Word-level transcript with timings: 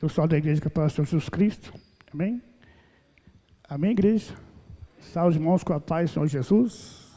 Eu 0.00 0.08
sou 0.08 0.28
da 0.28 0.38
igreja 0.38 0.60
que 0.60 0.68
é 0.68 0.88
Senhor 0.88 1.06
Jesus 1.06 1.28
Cristo. 1.28 1.74
Amém? 2.14 2.40
Amém, 3.68 3.90
igreja? 3.90 4.32
Salve 5.00 5.30
os 5.30 5.36
irmãos 5.36 5.64
com 5.64 5.72
a 5.72 5.80
paz 5.80 6.08
do 6.10 6.14
Senhor 6.14 6.28
Jesus. 6.28 7.08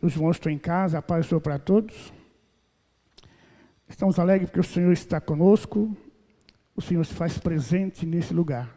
Os 0.00 0.16
irmãos 0.16 0.36
estão 0.36 0.50
em 0.50 0.56
casa, 0.56 0.96
a 0.96 1.02
paz 1.02 1.26
do 1.26 1.28
Senhor 1.28 1.40
para 1.42 1.58
todos. 1.58 2.10
Estamos 3.86 4.18
alegres 4.18 4.48
porque 4.48 4.60
o 4.60 4.64
Senhor 4.64 4.92
está 4.92 5.20
conosco. 5.20 5.94
O 6.74 6.80
Senhor 6.80 7.04
se 7.04 7.12
faz 7.12 7.36
presente 7.36 8.06
nesse 8.06 8.32
lugar. 8.32 8.74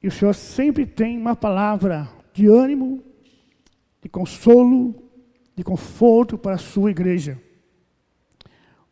E 0.00 0.06
o 0.06 0.12
Senhor 0.12 0.32
sempre 0.32 0.86
tem 0.86 1.18
uma 1.18 1.34
palavra 1.34 2.08
de 2.32 2.46
ânimo, 2.46 3.02
de 4.00 4.08
consolo, 4.08 4.94
de 5.56 5.64
conforto 5.64 6.38
para 6.38 6.54
a 6.54 6.58
sua 6.58 6.92
igreja. 6.92 7.42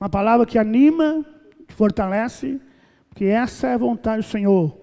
Uma 0.02 0.10
palavra 0.10 0.44
que 0.44 0.58
anima, 0.58 1.24
que 1.64 1.72
fortalece, 1.72 2.60
porque 3.08 3.26
essa 3.26 3.68
é 3.68 3.74
a 3.74 3.78
vontade 3.78 4.22
do 4.22 4.28
Senhor. 4.28 4.76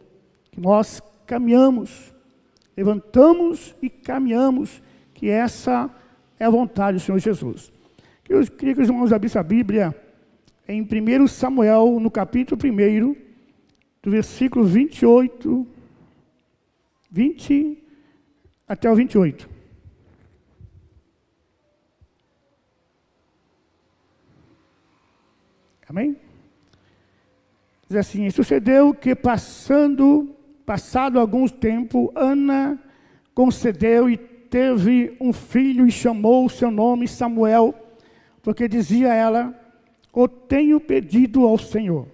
Que 0.49 0.62
nós 0.62 1.02
caminhamos, 1.27 2.16
levantamos 2.77 3.76
e 3.81 3.90
caminhamos, 3.90 4.81
que 5.13 5.29
essa 5.29 5.93
é 6.40 6.45
a 6.45 6.49
vontade 6.49 6.99
do 6.99 7.03
Senhor 7.03 7.20
Jesus. 7.20 7.70
Eu 8.29 8.48
queria 8.48 8.73
que 8.73 8.81
os 8.81 8.88
irmãos 8.88 9.12
abrissem 9.12 9.38
a 9.41 9.43
Bíblia 9.43 9.93
em 10.66 10.84
1 10.84 11.27
Samuel, 11.27 11.99
no 11.99 12.09
capítulo 12.09 12.57
1, 12.63 13.13
do 14.01 14.12
versículo 14.12 14.63
28, 14.63 15.67
20 17.12 17.84
até 18.65 18.90
o 18.90 18.95
28. 18.95 19.48
Amém? 25.89 26.16
Diz 27.88 27.98
assim: 27.98 28.29
sucedeu 28.29 28.93
que 28.93 29.16
passando, 29.16 30.29
passado 30.63 31.20
algum 31.20 31.48
tempo, 31.48 32.12
Ana 32.15 32.77
concedeu 33.34 34.07
e 34.07 34.15
teve 34.15 35.17
um 35.20 35.34
filho 35.34 35.87
e 35.87 35.91
chamou 35.91 36.45
o 36.45 36.49
seu 36.49 36.70
nome 36.70 37.07
Samuel, 37.07 37.73
porque 38.43 38.67
dizia 38.67 39.12
ela: 39.12 39.60
O 40.13 40.27
tenho 40.27 40.79
pedido 40.79 41.43
ao 41.43 41.57
Senhor. 41.57 42.07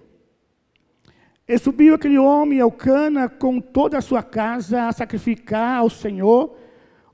E 1.46 1.58
subiu 1.58 1.94
aquele 1.94 2.18
homem 2.18 2.60
ao 2.60 2.72
Cana 2.72 3.28
com 3.28 3.60
toda 3.60 3.98
a 3.98 4.00
sua 4.02 4.22
casa 4.22 4.88
a 4.88 4.92
sacrificar 4.92 5.80
ao 5.80 5.90
Senhor 5.90 6.56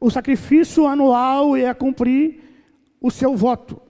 o 0.00 0.10
sacrifício 0.10 0.86
anual 0.86 1.56
e 1.56 1.66
a 1.66 1.74
cumprir 1.74 2.40
o 3.00 3.10
seu 3.10 3.36
voto. 3.36 3.80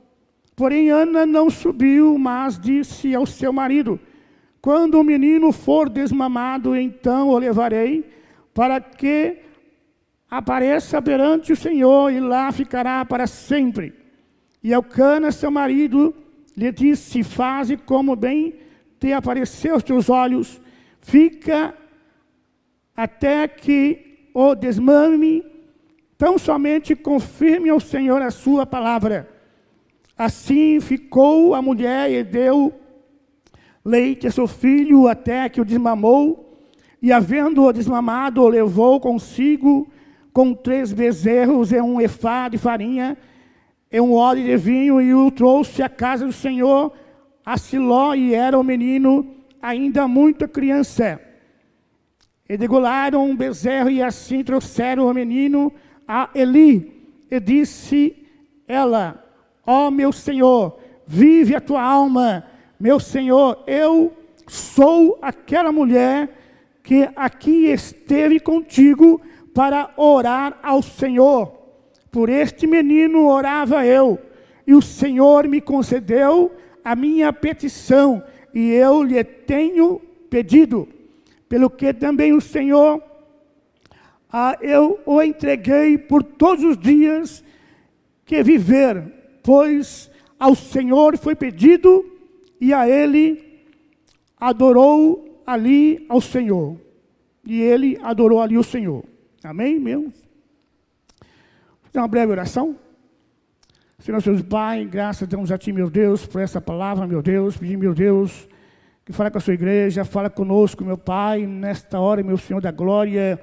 Porém, 0.55 0.91
Ana 0.91 1.25
não 1.25 1.49
subiu, 1.49 2.19
mas 2.19 2.59
disse 2.59 3.15
ao 3.15 3.27
seu 3.27 3.53
marido: 3.53 3.99
Quando 4.61 5.01
o 5.01 5.05
menino 5.05 5.51
for 5.53 5.89
desmamado, 5.89 6.77
então 6.77 7.29
o 7.29 7.39
levarei, 7.39 8.05
para 8.53 8.81
que 8.81 9.39
apareça 10.31 11.01
perante 11.01 11.53
o 11.53 11.57
Senhor 11.57 12.11
e 12.11 12.21
lá 12.21 12.53
ficará 12.53 13.05
para 13.05 13.27
sempre. 13.27 13.95
E 14.63 14.73
Elcana, 14.73 15.33
seu 15.33 15.51
marido, 15.51 16.15
lhe 16.57 16.71
disse: 16.71 17.23
Faze 17.23 17.77
como 17.77 18.15
bem 18.15 18.55
te 19.01 19.13
apareceu 19.13 19.75
aos 19.75 19.83
teus 19.83 20.09
olhos, 20.09 20.61
fica 21.01 21.75
até 22.97 23.49
que 23.49 24.29
o 24.33 24.55
desmame, 24.55 25.45
tão 26.17 26.39
somente 26.39 26.95
confirme 26.95 27.69
ao 27.69 27.81
Senhor 27.81 28.23
a 28.23 28.31
sua 28.31 28.65
palavra. 28.65 29.32
Assim 30.25 30.79
ficou 30.81 31.53
a 31.53 31.61
mulher 31.61 32.09
e 32.09 32.23
deu 32.23 32.73
leite 33.85 34.29
a 34.29 34.31
seu 34.31 34.47
filho 34.47 35.09
até 35.09 35.49
que 35.49 35.61
o 35.61 35.65
desmamou, 35.65 36.63
e 37.03 37.13
havendo-o 37.13 37.73
desmamado, 37.73 38.41
o 38.41 38.49
levou 38.49 39.01
consigo 39.01 39.91
com 40.33 40.55
três 40.55 40.93
bezerros 40.93 41.73
e 41.73 41.81
um 41.81 42.01
efá 42.01 42.49
de 42.49 42.57
farinha 42.57 43.19
e 43.91 44.01
um 44.01 44.13
óleo 44.13 44.45
de 44.45 44.57
vinho, 44.57 45.01
e 45.01 45.13
o 45.13 45.29
trouxe 45.29 45.83
à 45.83 45.89
casa 45.89 46.25
do 46.25 46.33
Senhor, 46.33 46.93
a 47.45 47.59
Siló, 47.59 48.15
e 48.15 48.33
era 48.33 48.57
o 48.57 48.63
menino 48.63 49.27
ainda 49.61 50.07
muito 50.07 50.47
criança. 50.47 51.21
E 52.49 52.57
degolaram 52.57 53.29
um 53.29 53.35
bezerro, 53.35 53.91
e 53.91 54.01
assim 54.01 54.45
trouxeram 54.45 55.09
o 55.09 55.13
menino 55.13 55.73
a 56.07 56.31
Eli, 56.33 57.09
e 57.29 57.41
disse 57.41 58.25
ela, 58.69 59.22
Ó 59.67 59.87
oh, 59.87 59.91
meu 59.91 60.13
Senhor, 60.13 60.77
vive 61.07 61.55
a 61.55 61.61
tua 61.61 61.83
alma, 61.83 62.45
meu 62.79 62.99
Senhor, 62.99 63.63
eu 63.67 64.13
sou 64.49 65.19
aquela 65.23 65.71
mulher 65.71 66.29
que 66.83 67.09
aqui 67.15 67.67
esteve 67.67 68.41
contigo 68.41 69.21
para 69.55 69.91
orar 69.97 70.59
ao 70.63 70.83
Senhor. 70.83 71.53
Por 72.11 72.29
este 72.29 72.67
menino 72.67 73.29
orava 73.29 73.87
eu, 73.87 74.19
e 74.67 74.75
o 74.75 74.83
Senhor 74.83 75.47
me 75.47 75.61
concedeu 75.61 76.51
a 76.85 76.97
minha 76.97 77.33
petição, 77.33 78.23
e 78.53 78.71
eu 78.71 79.03
lhe 79.03 79.23
tenho 79.23 80.01
pedido, 80.29 80.89
pelo 81.49 81.71
que 81.71 81.95
também 81.95 82.33
o 82.33 82.41
Senhor, 82.41 83.01
ah, 84.33 84.57
eu 84.61 84.99
o 85.07 85.23
entreguei 85.23 85.97
por 85.97 86.23
todos 86.23 86.65
os 86.65 86.79
dias 86.79 87.45
que 88.25 88.43
viver 88.43 89.22
pois 89.43 90.11
ao 90.39 90.55
Senhor 90.55 91.17
foi 91.19 91.35
pedido 91.35 92.05
e 92.61 92.73
a 92.73 92.89
ele 92.89 93.67
adorou 94.37 95.43
ali 95.47 96.05
ao 96.09 96.21
Senhor. 96.21 96.77
E 97.45 97.61
ele 97.61 97.99
adorou 98.03 98.41
ali 98.41 98.57
o 98.57 98.63
Senhor. 98.63 99.05
Amém, 99.43 99.79
meus? 99.79 100.15
Fazer 101.83 101.99
uma 101.99 102.09
breve 102.09 102.33
oração. 102.33 102.77
Senhor, 103.99 104.21
Deus 104.21 104.43
Pai, 104.43 104.85
graças 104.85 105.29
damos 105.29 105.53
a 105.53 105.59
Ti, 105.59 105.73
meu 105.73 105.89
Deus, 105.89 106.27
por 106.27 106.41
essa 106.41 106.61
palavra, 106.61 107.07
meu 107.07 107.23
Deus. 107.23 107.57
Pedir, 107.57 107.77
meu 107.77 107.95
Deus, 107.95 108.49
que 109.05 109.13
fale 109.13 109.31
com 109.31 109.39
a 109.39 109.41
sua 109.41 109.55
igreja, 109.55 110.05
fala 110.05 110.29
conosco, 110.29 110.85
meu 110.85 110.99
Pai, 110.99 111.47
nesta 111.47 112.01
hora, 112.01 112.23
meu 112.23 112.37
Senhor 112.37 112.61
da 112.61 112.73
glória. 112.73 113.41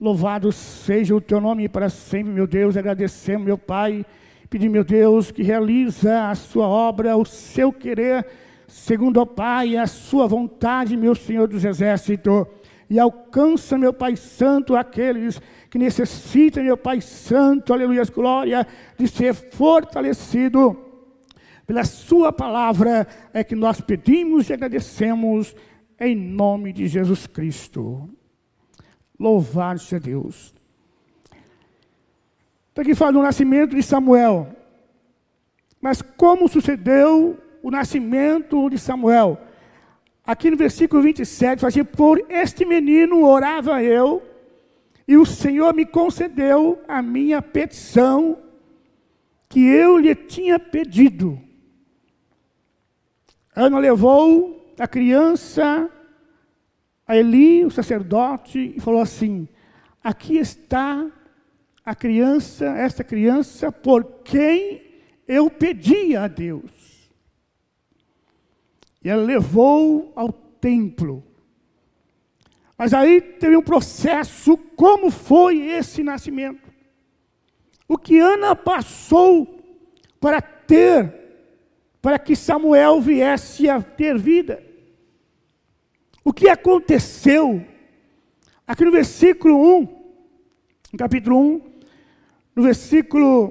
Louvado 0.00 0.50
seja 0.50 1.14
o 1.14 1.20
Teu 1.20 1.40
nome 1.40 1.68
para 1.68 1.88
sempre, 1.88 2.32
meu 2.32 2.46
Deus. 2.46 2.76
Agradecemos, 2.76 3.46
meu 3.46 3.58
Pai 3.58 4.04
Pedir, 4.50 4.68
meu 4.68 4.82
Deus, 4.82 5.30
que 5.30 5.44
realiza 5.44 6.28
a 6.28 6.34
sua 6.34 6.66
obra, 6.66 7.16
o 7.16 7.24
seu 7.24 7.72
querer, 7.72 8.26
segundo 8.66 9.20
o 9.20 9.26
Pai, 9.26 9.76
a 9.76 9.86
sua 9.86 10.26
vontade, 10.26 10.96
meu 10.96 11.14
Senhor 11.14 11.46
dos 11.46 11.64
Exércitos. 11.64 12.46
E 12.90 12.98
alcança, 12.98 13.78
meu 13.78 13.92
Pai 13.92 14.16
Santo, 14.16 14.74
aqueles 14.74 15.40
que 15.70 15.78
necessitam, 15.78 16.64
meu 16.64 16.76
Pai 16.76 17.00
Santo, 17.00 17.72
aleluia, 17.72 18.02
glória, 18.06 18.66
de 18.98 19.06
ser 19.06 19.34
fortalecido 19.34 20.76
pela 21.64 21.84
Sua 21.84 22.32
palavra, 22.32 23.06
é 23.32 23.44
que 23.44 23.54
nós 23.54 23.80
pedimos 23.80 24.50
e 24.50 24.52
agradecemos 24.52 25.54
em 26.00 26.16
nome 26.16 26.72
de 26.72 26.88
Jesus 26.88 27.28
Cristo. 27.28 28.10
Louvado 29.16 29.78
seja 29.78 30.00
Deus. 30.00 30.59
Então 32.72 32.82
aqui 32.82 32.94
fala 32.94 33.12
do 33.12 33.22
nascimento 33.22 33.74
de 33.74 33.82
Samuel. 33.82 34.54
Mas 35.80 36.02
como 36.02 36.48
sucedeu 36.48 37.38
o 37.62 37.70
nascimento 37.70 38.68
de 38.70 38.78
Samuel? 38.78 39.38
Aqui 40.24 40.50
no 40.50 40.56
versículo 40.56 41.02
27, 41.02 41.60
fala 41.60 41.68
assim, 41.68 41.84
por 41.84 42.24
este 42.28 42.64
menino 42.64 43.24
orava 43.26 43.82
eu, 43.82 44.22
e 45.08 45.16
o 45.16 45.26
Senhor 45.26 45.74
me 45.74 45.84
concedeu 45.84 46.80
a 46.86 47.02
minha 47.02 47.42
petição 47.42 48.38
que 49.48 49.66
eu 49.66 49.98
lhe 49.98 50.14
tinha 50.14 50.58
pedido. 50.58 51.40
Ana 53.54 53.78
levou 53.78 54.72
a 54.78 54.86
criança 54.86 55.90
a 57.06 57.16
Eli, 57.16 57.64
o 57.64 57.70
sacerdote, 57.70 58.74
e 58.76 58.80
falou 58.80 59.00
assim: 59.00 59.48
Aqui 60.02 60.36
está 60.36 61.10
a 61.90 61.94
criança, 61.94 62.66
essa 62.66 63.02
criança, 63.02 63.72
por 63.72 64.04
quem 64.22 64.80
eu 65.26 65.50
pedi 65.50 66.14
a 66.14 66.28
Deus. 66.28 67.10
E 69.02 69.08
ela 69.08 69.24
levou 69.24 70.12
ao 70.14 70.32
templo. 70.32 71.24
Mas 72.78 72.94
aí 72.94 73.20
teve 73.20 73.56
um 73.56 73.62
processo, 73.62 74.56
como 74.76 75.10
foi 75.10 75.58
esse 75.62 76.04
nascimento? 76.04 76.72
O 77.88 77.98
que 77.98 78.20
Ana 78.20 78.54
passou 78.54 79.60
para 80.20 80.40
ter, 80.40 81.12
para 82.00 82.20
que 82.20 82.36
Samuel 82.36 83.00
viesse 83.00 83.68
a 83.68 83.82
ter 83.82 84.16
vida. 84.16 84.62
O 86.24 86.32
que 86.32 86.48
aconteceu? 86.48 87.66
Aqui 88.64 88.84
no 88.84 88.92
versículo 88.92 89.80
1, 89.80 89.80
no 90.92 90.98
capítulo 90.98 91.36
1, 91.36 91.69
no 92.54 92.62
versículo. 92.62 93.50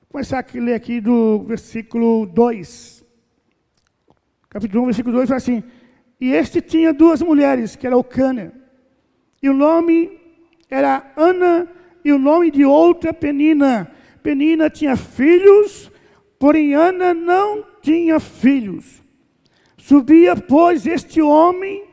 Vou 0.00 0.12
começar 0.12 0.44
a 0.44 0.58
ler 0.58 0.74
aqui 0.74 1.00
do 1.00 1.40
versículo 1.44 2.26
2. 2.26 3.04
capítulo 4.48 4.82
1, 4.82 4.86
versículo 4.86 5.16
2, 5.16 5.28
fala 5.28 5.38
assim: 5.38 5.62
E 6.20 6.32
este 6.32 6.60
tinha 6.60 6.92
duas 6.92 7.20
mulheres, 7.20 7.76
que 7.76 7.86
era 7.86 7.96
o 7.96 8.04
Cana, 8.04 8.52
e 9.42 9.48
o 9.48 9.54
nome 9.54 10.18
era 10.70 11.12
Ana, 11.16 11.68
e 12.04 12.12
o 12.12 12.18
nome 12.18 12.50
de 12.50 12.64
outra 12.64 13.12
Penina. 13.12 13.90
Penina 14.22 14.68
tinha 14.68 14.96
filhos, 14.96 15.90
porém 16.38 16.74
Ana 16.74 17.14
não 17.14 17.64
tinha 17.80 18.20
filhos. 18.20 19.02
Subia, 19.76 20.36
pois, 20.36 20.86
este 20.86 21.22
homem 21.22 21.84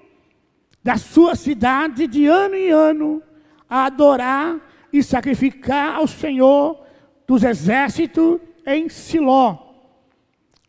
da 0.83 0.97
sua 0.97 1.35
cidade 1.35 2.07
de 2.07 2.25
ano 2.27 2.55
em 2.55 2.69
ano 2.69 3.23
a 3.69 3.85
adorar 3.85 4.64
e 4.95 5.03
sacrificar 5.03 5.95
ao 5.95 6.07
Senhor 6.07 6.80
dos 7.27 7.44
exércitos 7.44 8.39
em 8.65 8.88
Siló. 8.88 9.57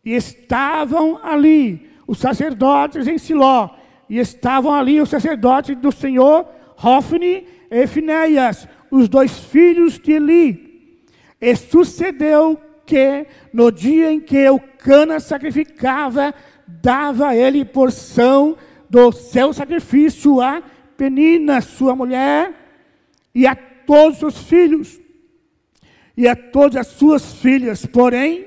E 0.05 0.15
estavam 0.15 1.21
ali 1.23 1.89
os 2.09 2.19
sacerdotes 2.19 3.07
em 3.07 3.19
Siló, 3.19 3.71
e 4.11 4.19
estavam 4.19 4.75
ali 4.75 5.01
os 5.01 5.09
sacerdotes 5.09 5.77
do 5.77 5.93
Senhor, 5.93 6.45
Hofni 6.83 7.47
e 7.71 7.87
Finéias, 7.87 8.67
os 8.91 9.09
dois 9.09 9.39
filhos 9.39 9.97
de 9.97 10.13
Eli. 10.13 11.07
E 11.41 11.55
sucedeu 11.55 12.61
que, 12.85 13.29
no 13.53 13.71
dia 13.71 14.11
em 14.11 14.19
que 14.19 14.51
o 14.51 14.59
Cana 14.59 15.21
sacrificava, 15.21 16.35
dava 16.67 17.37
ele 17.37 17.65
porção 17.65 18.57
do 18.91 19.13
seu 19.13 19.53
sacrifício 19.53 20.41
a 20.41 20.63
Penina, 20.97 21.61
sua 21.61 21.95
mulher, 21.95 22.53
e 23.33 23.47
a 23.47 23.55
todos 23.87 24.23
os 24.23 24.43
filhos, 24.43 25.01
e 26.17 26.27
a 26.27 26.35
todas 26.35 26.77
as 26.77 26.87
suas 26.89 27.35
filhas. 27.35 27.87
Porém, 27.87 28.47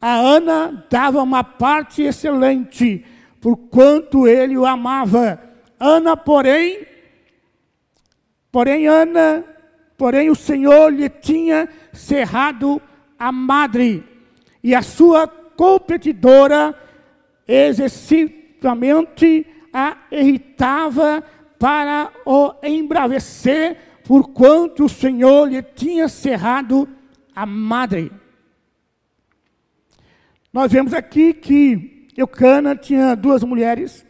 a 0.00 0.14
Ana 0.14 0.86
dava 0.90 1.22
uma 1.22 1.42
parte 1.42 2.02
excelente, 2.02 3.04
por 3.40 3.56
quanto 3.56 4.28
ele 4.28 4.56
o 4.56 4.66
amava. 4.66 5.40
Ana, 5.78 6.16
porém, 6.16 6.86
porém, 8.50 8.86
Ana, 8.86 9.44
porém, 9.96 10.30
o 10.30 10.34
Senhor 10.34 10.92
lhe 10.92 11.08
tinha 11.08 11.68
cerrado 11.92 12.80
a 13.18 13.32
madre, 13.32 14.04
e 14.62 14.74
a 14.74 14.82
sua 14.82 15.26
competidora 15.26 16.74
excessivamente 17.46 19.46
a 19.72 19.96
irritava 20.10 21.24
para 21.58 22.10
o 22.26 22.52
embravecer, 22.62 23.76
porquanto 24.04 24.84
o 24.84 24.88
Senhor 24.88 25.48
lhe 25.48 25.62
tinha 25.62 26.08
cerrado 26.08 26.88
a 27.34 27.46
madre. 27.46 28.12
Nós 30.52 30.70
vemos 30.70 30.92
aqui 30.92 31.32
que 31.32 32.08
Eucana 32.16 32.76
tinha 32.76 33.14
duas 33.14 33.42
mulheres. 33.42 34.06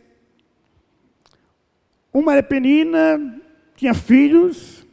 Uma 2.13 2.33
era 2.33 2.43
Penina, 2.43 3.41
tinha 3.77 3.95
filhos, 3.95 4.87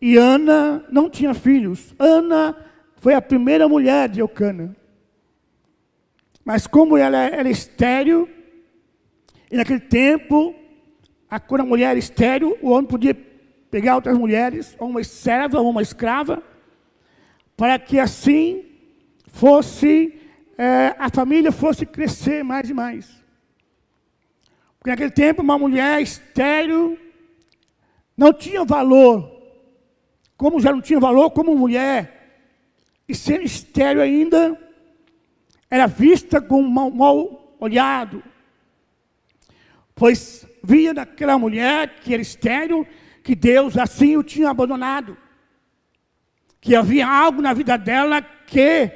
e 0.00 0.16
Ana 0.16 0.84
não 0.90 1.08
tinha 1.10 1.34
filhos. 1.34 1.94
Ana 1.98 2.56
foi 2.96 3.14
a 3.14 3.22
primeira 3.22 3.68
mulher 3.68 4.08
de 4.08 4.20
Eucana. 4.20 4.76
Mas 6.44 6.66
como 6.66 6.96
ela 6.96 7.18
era 7.18 7.48
estéreo, 7.48 8.28
e 9.50 9.56
naquele 9.56 9.80
tempo, 9.80 10.54
quando 11.46 11.62
a 11.62 11.66
mulher 11.66 11.90
era 11.90 11.98
estéreo, 11.98 12.56
o 12.62 12.70
homem 12.70 12.86
podia 12.86 13.14
pegar 13.70 13.96
outras 13.96 14.16
mulheres, 14.16 14.76
ou 14.78 14.88
uma 14.88 15.04
serva, 15.04 15.60
ou 15.60 15.70
uma 15.70 15.82
escrava, 15.82 16.42
para 17.56 17.78
que 17.78 17.98
assim 17.98 18.64
fosse, 19.26 20.18
é, 20.56 20.94
a 20.98 21.10
família 21.10 21.52
fosse 21.52 21.84
crescer 21.84 22.42
mais 22.42 22.68
e 22.68 22.74
mais. 22.74 23.24
Porque 24.78 24.90
naquele 24.90 25.10
tempo, 25.10 25.42
uma 25.42 25.58
mulher 25.58 26.00
estéreo 26.00 26.98
não 28.16 28.32
tinha 28.32 28.64
valor, 28.64 29.30
como 30.36 30.60
já 30.60 30.72
não 30.72 30.80
tinha 30.80 30.98
valor 30.98 31.30
como 31.30 31.56
mulher, 31.56 32.18
e 33.08 33.14
sendo 33.14 33.42
estéreo 33.42 34.02
ainda, 34.02 34.58
era 35.70 35.86
vista 35.86 36.40
com 36.40 36.62
mal, 36.62 36.90
mal 36.90 37.56
olhado, 37.60 38.22
pois 39.94 40.46
via 40.62 40.94
naquela 40.94 41.38
mulher 41.38 42.00
que 42.00 42.12
era 42.12 42.22
estéreo, 42.22 42.86
que 43.28 43.34
Deus 43.34 43.76
assim 43.76 44.16
o 44.16 44.22
tinha 44.22 44.48
abandonado, 44.48 45.14
que 46.62 46.74
havia 46.74 47.06
algo 47.06 47.42
na 47.42 47.52
vida 47.52 47.76
dela 47.76 48.22
que 48.22 48.90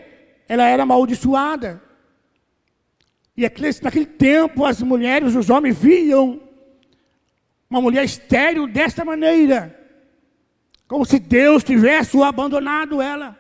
ela 0.49 0.67
era 0.67 0.85
amaldiçoada. 0.85 1.83
E 3.37 3.43
naquele 3.43 4.07
tempo 4.07 4.65
as 4.65 4.81
mulheres, 4.81 5.35
os 5.35 5.51
homens 5.51 5.79
viam 5.79 6.41
uma 7.69 7.83
mulher 7.83 8.05
estéreo 8.05 8.67
desta 8.67 9.05
maneira, 9.05 9.79
como 10.89 11.05
se 11.05 11.19
Deus 11.19 11.63
tivesse 11.63 12.17
abandonado 12.23 13.03
ela. 13.03 13.39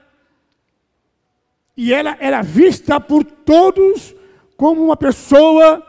E 1.74 1.90
ela 1.90 2.18
era 2.20 2.42
vista 2.42 3.00
por 3.00 3.24
todos 3.24 4.14
como 4.58 4.84
uma 4.84 4.96
pessoa 4.98 5.82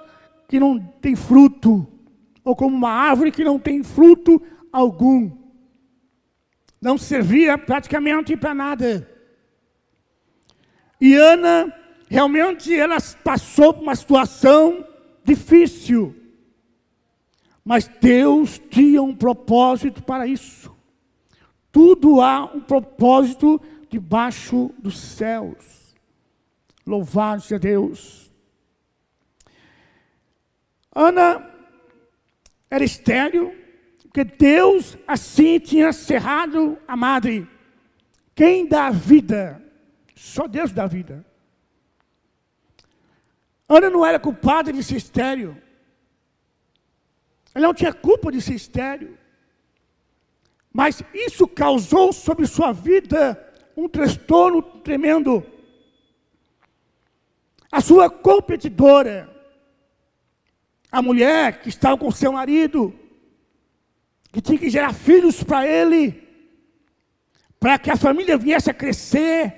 que 0.48 0.62
não 0.62 0.80
tem 0.80 1.14
fruto, 1.14 1.86
ou 2.42 2.56
como 2.56 2.74
uma 2.74 2.90
árvore 2.90 3.34
que 3.34 3.44
não 3.44 3.60
tem 3.60 3.84
fruto 3.84 4.42
algum. 4.74 5.32
Não 6.82 6.98
servia 6.98 7.58
praticamente 7.58 8.36
para 8.36 8.54
nada. 8.54 9.10
E 11.00 11.16
Ana, 11.16 11.74
realmente, 12.10 12.76
ela 12.76 12.98
passou 13.24 13.74
por 13.74 13.84
uma 13.84 13.96
situação 13.96 14.86
difícil. 15.24 16.16
Mas 17.64 17.88
Deus 17.88 18.60
tinha 18.70 19.02
um 19.02 19.16
propósito 19.16 20.04
para 20.04 20.28
isso. 20.28 20.76
Tudo 21.72 22.20
há 22.20 22.44
um 22.44 22.60
propósito 22.60 23.62
debaixo 23.90 24.72
dos 24.78 25.00
céus. 25.00 25.96
Louvado 26.86 27.42
seja 27.42 27.58
Deus. 27.58 28.34
Ana 30.94 31.50
era 32.70 32.84
estéreo, 32.84 33.56
porque 34.14 34.24
Deus 34.24 34.96
assim 35.08 35.60
tinha 35.60 35.92
cerrado 35.92 36.78
a 36.88 36.96
madre. 36.96 37.50
Quem 38.36 38.68
dá 38.68 38.92
vida? 38.92 39.60
Só 40.16 40.48
Deus 40.48 40.72
dá 40.72 40.86
vida. 40.86 41.26
Ana 43.68 43.90
não 43.90 44.06
era 44.06 44.20
culpada 44.20 44.72
de 44.72 44.84
ser 44.84 44.98
estéreo. 44.98 45.60
Ela 47.56 47.66
não 47.66 47.74
tinha 47.74 47.92
culpa 47.92 48.32
de 48.32 48.40
ser 48.40 48.54
estéreo. 48.54 49.18
Mas 50.72 51.02
isso 51.12 51.48
causou 51.48 52.14
sobre 52.14 52.46
sua 52.46 52.72
vida 52.72 53.36
um 53.76 53.90
transtorno 53.90 54.62
tremendo. 54.62 55.44
A 57.72 57.82
sua 57.82 58.12
competidora, 58.12 59.28
a 60.92 61.02
mulher 61.02 61.62
que 61.62 61.70
estava 61.70 61.98
com 61.98 62.12
seu 62.12 62.32
marido, 62.32 63.00
que 64.34 64.42
tinha 64.42 64.58
que 64.58 64.70
gerar 64.70 64.94
filhos 64.94 65.44
para 65.44 65.68
ele, 65.68 66.28
para 67.60 67.78
que 67.78 67.92
a 67.92 67.96
família 67.96 68.36
viesse 68.36 68.68
a 68.68 68.74
crescer, 68.74 69.54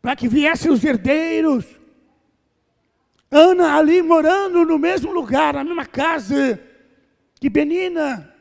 para 0.00 0.16
que 0.16 0.26
viessem 0.26 0.72
os 0.72 0.82
herdeiros. 0.82 1.66
Ana 3.30 3.76
ali 3.76 4.00
morando 4.00 4.64
no 4.64 4.78
mesmo 4.78 5.12
lugar, 5.12 5.52
na 5.52 5.64
mesma 5.64 5.84
casa 5.84 6.58
que 7.38 7.50
Benina. 7.50 8.34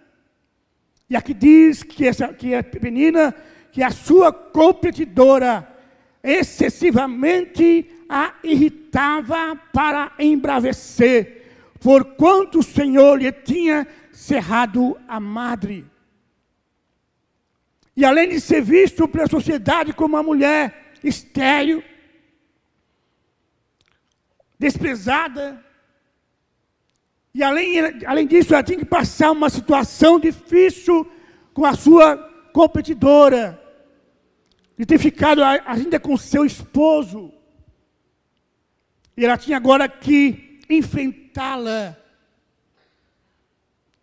E 1.09 1.15
aqui 1.15 1.33
diz 1.33 1.83
que, 1.83 2.07
essa, 2.07 2.29
que 2.29 2.55
a 2.55 2.61
Benina 2.61 3.35
que 3.71 3.83
a 3.83 3.91
sua 3.91 4.31
competidora 4.31 5.67
excessivamente 6.23 7.89
a 8.07 8.33
irritava 8.43 9.57
para 9.73 10.13
embravecer, 10.19 11.47
porquanto 11.79 12.59
o 12.59 12.63
Senhor 12.63 13.21
lhe 13.21 13.31
tinha 13.31 13.87
cerrado 14.21 15.01
a 15.07 15.19
madre. 15.19 15.83
E 17.95 18.05
além 18.05 18.29
de 18.29 18.39
ser 18.39 18.61
visto 18.61 19.07
pela 19.07 19.27
sociedade 19.27 19.93
como 19.93 20.15
uma 20.15 20.21
mulher 20.21 20.93
estéril, 21.03 21.83
desprezada, 24.59 25.65
e 27.33 27.41
além, 27.41 27.79
além 28.05 28.27
disso, 28.27 28.53
ela 28.53 28.61
tinha 28.61 28.77
que 28.77 28.85
passar 28.85 29.31
uma 29.31 29.49
situação 29.49 30.19
difícil 30.19 31.11
com 31.51 31.65
a 31.65 31.73
sua 31.73 32.15
competidora, 32.53 33.59
de 34.77 34.85
ter 34.85 34.99
ficado 34.99 35.41
ainda 35.43 35.99
com 35.99 36.15
seu 36.15 36.45
esposo. 36.45 37.33
E 39.17 39.25
ela 39.25 39.37
tinha 39.37 39.57
agora 39.57 39.89
que 39.89 40.59
enfrentá-la. 40.69 42.00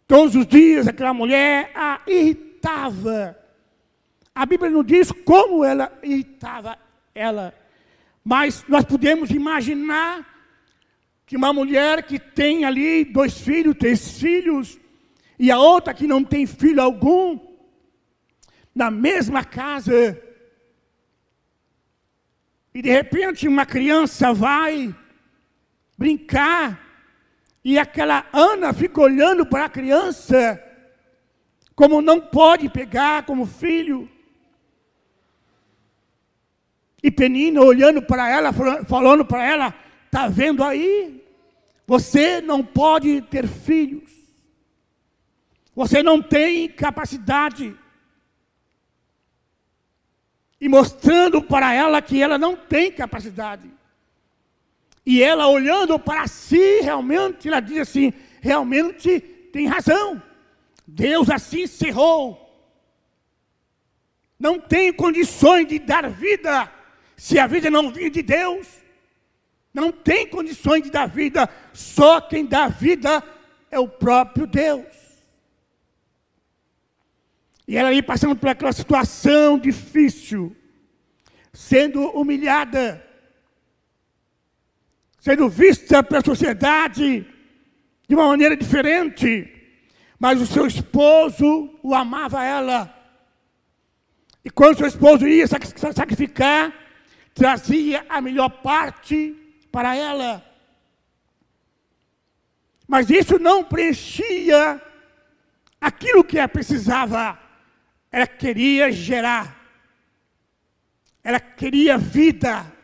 Todos 0.08 0.34
os 0.34 0.46
dias 0.46 0.88
aquela 0.88 1.12
mulher 1.12 1.70
a 1.74 2.00
irritava. 2.06 3.38
A 4.34 4.46
Bíblia 4.46 4.70
não 4.70 4.82
diz 4.82 5.12
como 5.12 5.62
ela 5.62 5.92
irritava 6.02 6.78
ela, 7.14 7.54
mas 8.24 8.64
nós 8.66 8.84
podemos 8.84 9.30
imaginar 9.30 10.26
que 11.26 11.36
uma 11.36 11.52
mulher 11.52 12.04
que 12.04 12.18
tem 12.18 12.64
ali 12.64 13.04
dois 13.04 13.38
filhos, 13.38 13.76
três 13.78 14.18
filhos, 14.18 14.78
e 15.38 15.50
a 15.50 15.58
outra 15.58 15.92
que 15.92 16.06
não 16.06 16.24
tem 16.24 16.46
filho 16.46 16.80
algum, 16.80 17.38
na 18.74 18.90
mesma 18.90 19.44
casa, 19.44 20.18
e 22.72 22.80
de 22.80 22.90
repente 22.90 23.46
uma 23.46 23.66
criança 23.66 24.32
vai 24.32 24.94
brincar, 25.98 26.87
e 27.64 27.78
aquela 27.78 28.26
Ana 28.32 28.72
fica 28.72 29.00
olhando 29.00 29.44
para 29.44 29.66
a 29.66 29.68
criança, 29.68 30.62
como 31.74 32.00
não 32.00 32.20
pode 32.20 32.68
pegar 32.68 33.24
como 33.24 33.46
filho. 33.46 34.08
E 37.02 37.10
Penina 37.10 37.60
olhando 37.60 38.02
para 38.02 38.28
ela, 38.28 38.52
falando 38.84 39.24
para 39.24 39.44
ela: 39.44 39.74
Está 40.06 40.28
vendo 40.28 40.64
aí? 40.64 41.24
Você 41.86 42.40
não 42.40 42.64
pode 42.64 43.22
ter 43.22 43.46
filhos. 43.46 44.10
Você 45.74 46.02
não 46.02 46.20
tem 46.20 46.68
capacidade. 46.68 47.74
E 50.60 50.68
mostrando 50.68 51.40
para 51.40 51.72
ela 51.72 52.02
que 52.02 52.20
ela 52.20 52.36
não 52.36 52.56
tem 52.56 52.90
capacidade. 52.90 53.77
E 55.10 55.22
ela 55.22 55.48
olhando 55.48 55.98
para 55.98 56.26
si, 56.26 56.80
realmente, 56.82 57.48
ela 57.48 57.60
diz 57.60 57.78
assim: 57.78 58.12
realmente 58.42 59.18
tem 59.50 59.66
razão. 59.66 60.22
Deus 60.86 61.30
assim 61.30 61.66
cerrou. 61.66 62.38
Não 64.38 64.60
tem 64.60 64.92
condições 64.92 65.66
de 65.66 65.78
dar 65.78 66.10
vida 66.10 66.70
se 67.16 67.38
a 67.38 67.46
vida 67.46 67.70
não 67.70 67.90
vir 67.90 68.10
de 68.10 68.20
Deus. 68.20 68.68
Não 69.72 69.90
tem 69.90 70.28
condições 70.28 70.82
de 70.82 70.90
dar 70.90 71.06
vida, 71.06 71.48
só 71.72 72.20
quem 72.20 72.44
dá 72.44 72.68
vida 72.68 73.24
é 73.70 73.78
o 73.78 73.88
próprio 73.88 74.46
Deus. 74.46 74.94
E 77.66 77.78
ela 77.78 77.88
aí 77.88 78.02
passando 78.02 78.36
por 78.36 78.50
aquela 78.50 78.72
situação 78.72 79.58
difícil, 79.58 80.54
sendo 81.50 82.10
humilhada, 82.10 83.07
sendo 85.28 85.46
vista 85.46 86.02
pela 86.02 86.24
sociedade 86.24 87.26
de 88.08 88.14
uma 88.14 88.28
maneira 88.28 88.56
diferente, 88.56 89.46
mas 90.18 90.40
o 90.40 90.46
seu 90.46 90.66
esposo 90.66 91.78
o 91.82 91.94
amava 91.94 92.42
ela. 92.42 92.90
E 94.42 94.48
quando 94.48 94.78
seu 94.78 94.86
esposo 94.86 95.28
ia 95.28 95.46
sacrificar, 95.46 96.72
trazia 97.34 98.06
a 98.08 98.22
melhor 98.22 98.48
parte 98.48 99.36
para 99.70 99.94
ela. 99.94 100.42
Mas 102.86 103.10
isso 103.10 103.38
não 103.38 103.62
preenchia 103.62 104.80
aquilo 105.78 106.24
que 106.24 106.38
ela 106.38 106.48
precisava. 106.48 107.38
Ela 108.10 108.26
queria 108.26 108.90
gerar. 108.90 109.62
Ela 111.22 111.38
queria 111.38 111.98
vida. 111.98 112.77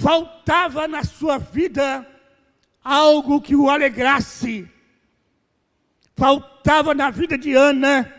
Faltava 0.00 0.88
na 0.88 1.04
sua 1.04 1.38
vida 1.38 2.06
algo 2.82 3.40
que 3.40 3.54
o 3.54 3.68
alegrasse. 3.68 4.68
Faltava 6.16 6.94
na 6.94 7.10
vida 7.10 7.36
de 7.36 7.54
Ana 7.54 8.14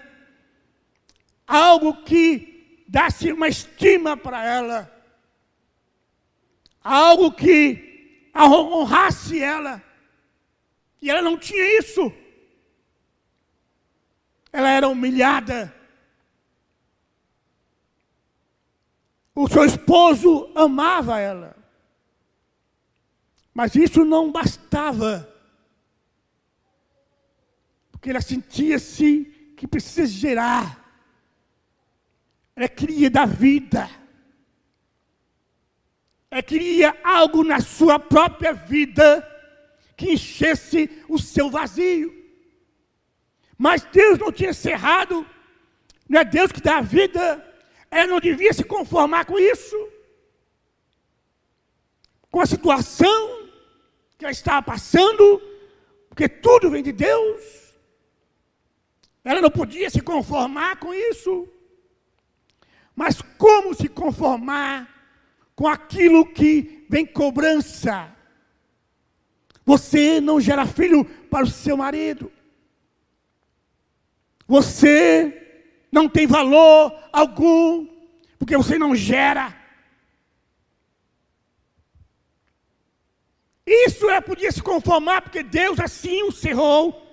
algo 1.48 2.04
que 2.04 2.86
desse 2.88 3.32
uma 3.32 3.48
estima 3.48 4.16
para 4.16 4.46
ela 4.46 5.02
algo 6.84 7.32
que 7.32 8.32
honrasse 8.36 9.42
ela. 9.42 9.82
E 11.02 11.10
ela 11.10 11.22
não 11.22 11.38
tinha 11.38 11.80
isso. 11.80 12.12
Ela 14.52 14.70
era 14.70 14.88
humilhada. 14.88 15.74
O 19.34 19.48
seu 19.48 19.64
esposo 19.64 20.52
amava 20.56 21.20
ela. 21.20 21.61
Mas 23.54 23.76
isso 23.76 24.06
não 24.06 24.32
bastava. 24.32 25.28
Porque 27.92 28.10
ela 28.10 28.22
sentia-se 28.22 29.54
que 29.58 29.68
precisa 29.68 30.06
gerar. 30.08 30.80
Ela 32.56 32.68
queria 32.68 33.10
dar 33.10 33.28
vida 33.28 33.90
é 36.32 36.42
queria 36.42 36.98
algo 37.04 37.44
na 37.44 37.60
sua 37.60 38.00
própria 38.00 38.54
vida 38.54 39.28
que 39.98 40.14
enchesse 40.14 40.90
o 41.10 41.20
seu 41.20 41.50
vazio. 41.50 42.10
Mas 43.58 43.84
Deus 43.84 44.18
não 44.18 44.32
tinha 44.32 44.54
cerrado, 44.54 45.28
não 46.08 46.22
é 46.22 46.24
Deus 46.24 46.52
que 46.52 46.62
dá 46.62 46.78
a 46.78 46.82
vida, 46.82 47.46
ela 47.92 48.08
não 48.08 48.22
devia 48.22 48.54
se 48.54 48.64
conformar 48.64 49.26
com 49.26 49.38
isso, 49.38 49.76
com 52.32 52.40
a 52.40 52.46
situação 52.46 53.41
que 54.22 54.26
ela 54.26 54.32
estava 54.32 54.62
passando, 54.62 55.42
porque 56.08 56.30
tudo 56.30 56.70
vem 56.70 56.84
de 56.84 56.92
Deus. 56.92 57.42
Ela 59.24 59.42
não 59.42 59.50
podia 59.50 59.90
se 59.90 60.00
conformar 60.00 60.76
com 60.78 60.94
isso. 60.94 61.50
Mas 62.96 63.20
como 63.40 63.74
se 63.74 63.90
conformar 63.90 64.88
com 65.56 65.68
aquilo 65.68 66.24
que 66.24 66.86
vem 66.88 67.04
cobrança. 67.04 68.16
Você 69.66 70.22
não 70.22 70.40
gera 70.40 70.68
filho 70.68 71.04
para 71.04 71.46
o 71.46 71.50
seu 71.50 71.76
marido. 71.76 72.32
Você 74.48 75.66
não 75.92 76.08
tem 76.08 76.28
valor 76.28 76.94
algum, 77.12 77.88
porque 78.38 78.56
você 78.56 78.78
não 78.78 78.96
gera. 78.96 79.60
Isso 83.66 84.10
ela 84.10 84.22
podia 84.22 84.52
se 84.52 84.62
conformar, 84.62 85.22
porque 85.22 85.44
Deus 85.44 85.80
assim 85.80 86.24
o 86.24 86.32
cerrou. 86.32 87.08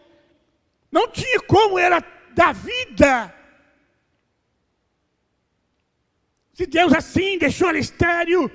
Não 0.90 1.09
tinha 1.09 1.40
como 1.40 1.78
era 1.78 2.02
da 2.35 2.52
vida 2.52 3.38
Se 6.59 6.67
Deus 6.67 6.93
assim 6.93 7.38
deixou 7.38 7.69
ela 7.69 7.78
estéreo, 7.78 8.50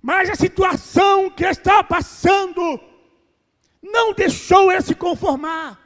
mas 0.00 0.30
a 0.30 0.34
situação 0.34 1.28
que 1.28 1.44
estava 1.44 1.84
passando 1.84 2.80
não 3.82 4.14
deixou 4.14 4.70
ela 4.72 4.80
se 4.80 4.94
conformar. 4.94 5.78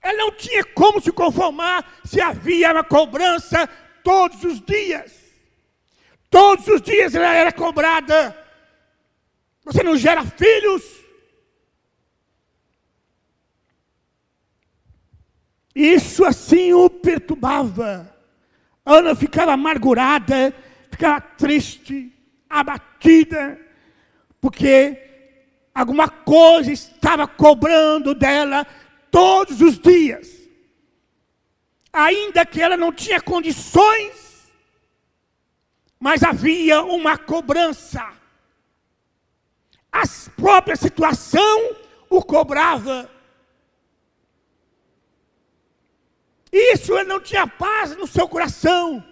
Ela 0.00 0.18
não 0.18 0.30
tinha 0.30 0.62
como 0.66 1.00
se 1.00 1.10
conformar 1.10 2.00
se 2.04 2.20
havia 2.20 2.70
uma 2.70 2.84
cobrança 2.84 3.68
todos 4.04 4.44
os 4.44 4.60
dias. 4.60 5.12
Todos 6.30 6.68
os 6.68 6.80
dias 6.80 7.12
ela 7.16 7.34
era 7.34 7.50
cobrada. 7.50 8.38
Você 9.64 9.82
não 9.82 9.96
gera 9.96 10.24
filhos. 10.24 10.82
Isso 15.74 16.24
assim 16.24 16.72
o 16.72 16.90
perturbava. 16.90 18.12
Ana 18.84 19.14
ficava 19.14 19.52
amargurada, 19.52 20.54
ficava 20.90 21.20
triste, 21.20 22.12
abatida, 22.50 23.58
porque 24.40 24.98
alguma 25.74 26.08
coisa 26.08 26.72
estava 26.72 27.26
cobrando 27.26 28.14
dela 28.14 28.66
todos 29.10 29.60
os 29.60 29.78
dias. 29.78 30.42
Ainda 31.92 32.44
que 32.44 32.60
ela 32.60 32.76
não 32.76 32.92
tinha 32.92 33.20
condições, 33.20 34.50
mas 36.00 36.22
havia 36.22 36.82
uma 36.82 37.16
cobrança. 37.16 38.21
A 39.92 40.02
própria 40.34 40.74
situação 40.74 41.76
o 42.08 42.22
cobrava. 42.22 43.10
Isso 46.50 46.96
ele 46.98 47.08
não 47.08 47.20
tinha 47.20 47.46
paz 47.46 47.94
no 47.96 48.06
seu 48.06 48.26
coração. 48.26 49.04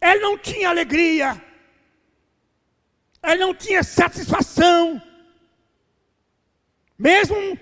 Ele 0.00 0.20
não 0.20 0.38
tinha 0.38 0.68
alegria. 0.68 1.42
Ele 3.22 3.36
não 3.36 3.54
tinha 3.54 3.82
satisfação. 3.82 5.00
Mesmo 6.98 7.58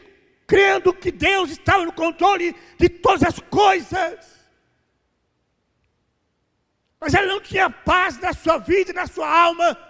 crendo 0.47 0.93
que 0.93 1.13
Deus 1.13 1.51
estava 1.51 1.85
no 1.85 1.93
controle 1.93 2.57
de 2.77 2.89
todas 2.89 3.23
as 3.23 3.39
coisas. 3.39 4.39
Mas 7.01 7.15
ele 7.15 7.27
não 7.27 7.41
tinha 7.41 7.71
paz 7.71 8.19
na 8.19 8.33
sua 8.33 8.59
vida 8.59 8.93
na 8.93 9.07
sua 9.07 9.29
alma. 9.29 9.88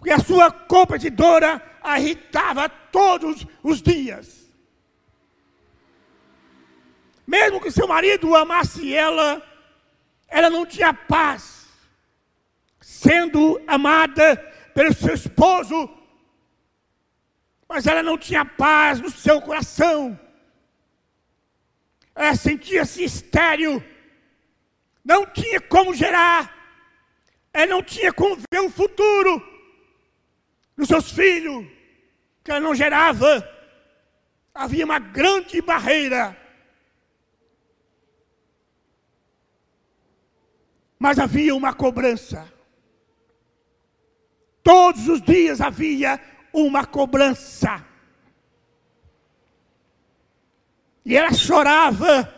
Porque 0.00 0.12
a 0.12 0.18
sua 0.18 0.50
competidora 0.50 1.60
irritava 1.98 2.70
todos 2.70 3.46
os 3.62 3.82
dias. 3.82 4.50
Mesmo 7.26 7.60
que 7.60 7.70
seu 7.70 7.86
marido 7.86 8.34
amasse 8.34 8.94
ela, 8.94 9.46
ela 10.26 10.48
não 10.48 10.64
tinha 10.64 10.94
paz. 10.94 11.68
sendo 12.80 13.62
amada 13.66 14.36
pelo 14.74 14.94
seu 14.94 15.14
esposo, 15.14 15.88
mas 17.68 17.86
ela 17.86 18.02
não 18.02 18.16
tinha 18.16 18.42
paz 18.44 19.00
no 19.00 19.10
seu 19.10 19.40
coração. 19.42 20.18
Ela 22.14 22.34
sentia-se 22.36 23.04
estéril, 23.04 23.84
não 25.04 25.26
tinha 25.26 25.60
como 25.60 25.94
gerar, 25.94 26.54
ela 27.52 27.66
não 27.66 27.82
tinha 27.82 28.12
como 28.12 28.36
ver 28.50 28.60
o 28.60 28.70
futuro 28.70 29.49
dos 30.80 30.88
seus 30.88 31.10
filhos, 31.10 31.66
que 32.42 32.50
ela 32.50 32.60
não 32.60 32.74
gerava. 32.74 33.46
Havia 34.54 34.84
uma 34.84 34.98
grande 34.98 35.60
barreira. 35.60 36.36
Mas 40.98 41.18
havia 41.18 41.54
uma 41.54 41.72
cobrança. 41.72 42.50
Todos 44.62 45.08
os 45.08 45.22
dias 45.22 45.60
havia 45.60 46.20
uma 46.52 46.84
cobrança. 46.84 47.84
E 51.04 51.16
ela 51.16 51.32
chorava, 51.32 52.32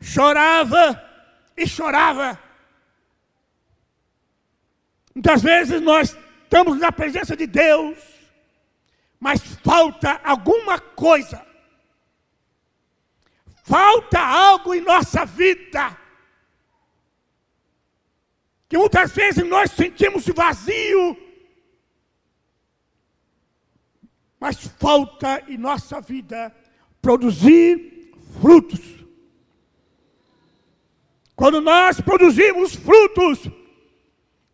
chorava 0.00 1.02
e 1.56 1.66
chorava. 1.66 2.38
Muitas 5.14 5.42
vezes 5.42 5.80
nós 5.80 6.16
estamos 6.46 6.78
na 6.78 6.92
presença 6.92 7.36
de 7.36 7.46
Deus, 7.46 7.98
mas 9.18 9.42
falta 9.64 10.20
alguma 10.24 10.78
coisa. 10.78 11.44
Falta 13.64 14.20
algo 14.20 14.72
em 14.72 14.80
nossa 14.80 15.26
vida. 15.26 15.98
Que 18.68 18.78
muitas 18.78 19.12
vezes 19.12 19.44
nós 19.44 19.72
sentimos 19.72 20.26
vazio, 20.26 21.16
mas 24.38 24.66
falta 24.78 25.42
em 25.48 25.56
nossa 25.56 26.00
vida 26.00 26.54
produzir 27.02 28.12
frutos. 28.40 28.80
Quando 31.34 31.60
nós 31.60 32.00
produzimos 32.00 32.74
frutos, 32.74 33.40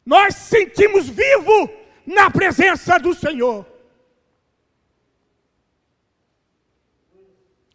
nós 0.05 0.35
sentimos 0.35 1.09
vivo 1.09 1.82
na 2.07 2.31
presença 2.31 2.99
do 2.99 3.15
Senhor. 3.15 3.67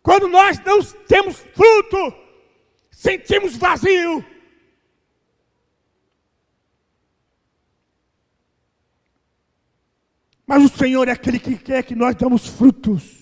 Quando 0.02 0.28
nós 0.28 0.58
não 0.60 0.82
temos 0.82 1.38
fruto, 1.54 2.14
sentimos 2.90 3.58
vazio. 3.58 4.26
Mas 10.46 10.64
o 10.64 10.70
Senhor 10.70 11.10
é 11.10 11.12
aquele 11.12 11.40
que 11.40 11.58
quer 11.58 11.84
que 11.84 11.94
nós 11.94 12.16
damos 12.16 12.48
frutos. 12.48 13.18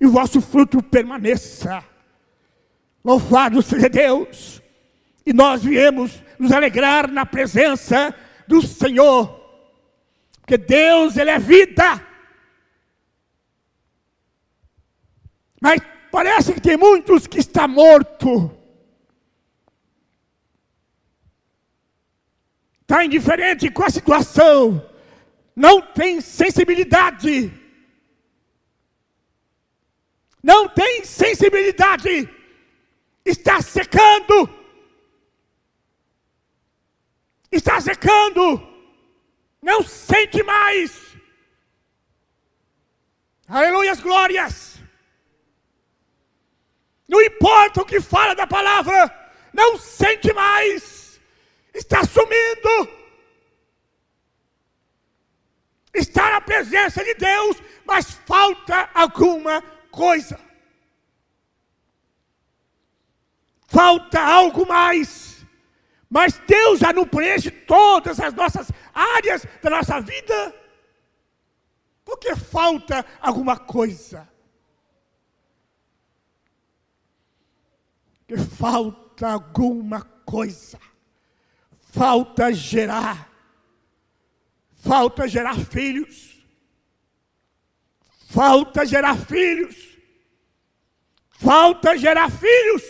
E 0.00 0.06
o 0.06 0.10
vosso 0.10 0.40
fruto 0.40 0.82
permaneça. 0.82 1.84
Louvado 3.04 3.62
seja 3.62 3.88
Deus. 3.88 4.60
E 5.24 5.32
nós 5.32 5.62
viemos 5.62 6.20
nos 6.36 6.50
alegrar 6.50 7.08
na 7.08 7.24
presença 7.24 8.12
do 8.48 8.60
Senhor. 8.60 9.39
Porque 10.50 10.58
Deus, 10.58 11.16
Ele 11.16 11.30
é 11.30 11.38
vida. 11.38 12.04
Mas 15.60 15.80
parece 16.10 16.52
que 16.52 16.60
tem 16.60 16.76
muitos 16.76 17.28
que 17.28 17.38
está 17.38 17.68
morto. 17.68 18.50
Está 22.80 23.04
indiferente 23.04 23.70
com 23.70 23.84
a 23.84 23.90
situação 23.90 24.84
não 25.54 25.80
tem 25.80 26.20
sensibilidade. 26.20 27.52
Não 30.42 30.68
tem 30.68 31.04
sensibilidade. 31.04 32.28
Está 33.24 33.60
secando. 33.60 34.48
Está 37.52 37.80
secando. 37.80 38.69
Não 39.60 39.82
sente 39.82 40.42
mais. 40.42 41.16
Aleluia, 43.48 43.94
glórias. 43.96 44.78
Não 47.08 47.20
importa 47.20 47.82
o 47.82 47.86
que 47.86 48.00
fala 48.00 48.34
da 48.34 48.46
palavra, 48.46 49.12
não 49.52 49.76
sente 49.78 50.32
mais. 50.32 51.20
Está 51.74 52.04
sumindo 52.04 53.00
está 55.94 56.30
na 56.30 56.40
presença 56.40 57.04
de 57.04 57.14
Deus, 57.14 57.56
mas 57.84 58.10
falta 58.26 58.88
alguma 58.94 59.62
coisa. 59.90 60.38
Falta 63.66 64.20
algo 64.20 64.66
mais. 64.66 65.46
Mas 66.08 66.40
Deus 66.46 66.80
já 66.80 66.92
não 66.92 67.06
preenche 67.06 67.50
todas 67.50 68.18
as 68.18 68.34
nossas 68.34 68.70
áreas 69.00 69.46
da 69.62 69.70
nossa 69.70 70.00
vida. 70.00 70.54
Porque 72.04 72.34
falta 72.36 73.04
alguma 73.20 73.56
coisa. 73.58 74.28
Porque 78.26 78.36
falta 78.36 79.32
alguma 79.32 80.02
coisa. 80.24 80.78
Falta 81.92 82.52
gerar 82.52 83.30
Falta 84.80 85.28
gerar 85.28 85.58
filhos. 85.58 86.42
Falta 88.28 88.86
gerar 88.86 89.16
filhos. 89.16 89.98
Falta 91.28 91.96
gerar 91.98 92.30
filhos. 92.30 92.82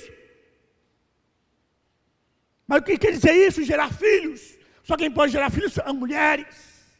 Mas 2.66 2.80
o 2.80 2.84
que 2.84 2.96
quer 2.96 3.12
dizer 3.12 3.32
isso, 3.32 3.64
gerar 3.64 3.92
filhos? 3.92 4.56
Só 4.90 4.96
quem 4.96 5.08
pode 5.08 5.30
gerar 5.30 5.50
filhos 5.50 5.72
são 5.72 5.94
mulheres. 5.94 6.90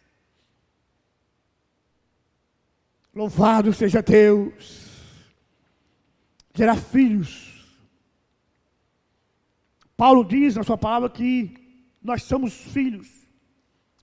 Louvado 3.13 3.73
seja 3.73 4.01
Deus. 4.01 4.87
Gerar 6.55 6.77
filhos. 6.77 7.69
Paulo 9.97 10.25
diz 10.25 10.55
na 10.55 10.63
sua 10.63 10.79
palavra 10.79 11.11
que 11.11 11.53
nós 12.01 12.23
somos 12.23 12.53
filhos. 12.55 13.09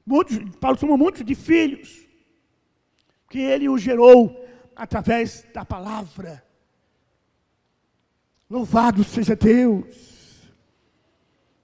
Muitos, 0.05 0.37
Paulo 0.59 0.77
chamou 0.77 0.97
muitos 0.97 1.23
de 1.23 1.33
filhos, 1.33 2.05
que 3.29 3.39
ele 3.39 3.69
o 3.69 3.77
gerou 3.77 4.45
através 4.75 5.47
da 5.53 5.63
palavra. 5.63 6.43
Louvado 8.49 9.01
seja 9.05 9.33
Deus. 9.33 10.45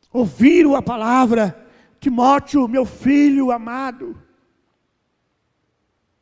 Ouviram 0.10 0.74
a 0.74 0.82
palavra, 0.82 1.63
Timóteo, 2.04 2.68
meu 2.68 2.86
filho 2.86 3.50
amado. 3.50 4.22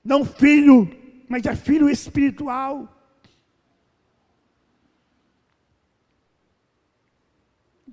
Não 0.03 0.23
filho, 0.23 0.87
mas 1.27 1.43
é 1.47 1.55
filho 1.55 1.89
espiritual. 1.89 2.87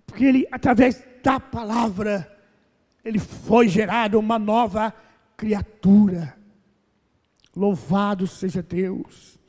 Porque 0.05 0.23
ele, 0.23 0.47
através 0.53 1.03
da 1.25 1.41
palavra, 1.41 2.31
ele 3.03 3.19
foi 3.19 3.69
gerado 3.69 4.19
uma 4.19 4.39
nova 4.39 4.93
criatura. 5.35 6.37
Louvado 7.57 8.27
seja 8.27 8.63
Deus. 8.63 9.41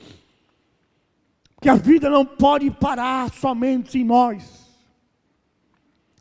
Que 1.62 1.68
a 1.68 1.76
vida 1.76 2.10
não 2.10 2.26
pode 2.26 2.72
parar 2.72 3.30
somente 3.34 4.00
em 4.00 4.06
nós. 4.06 4.59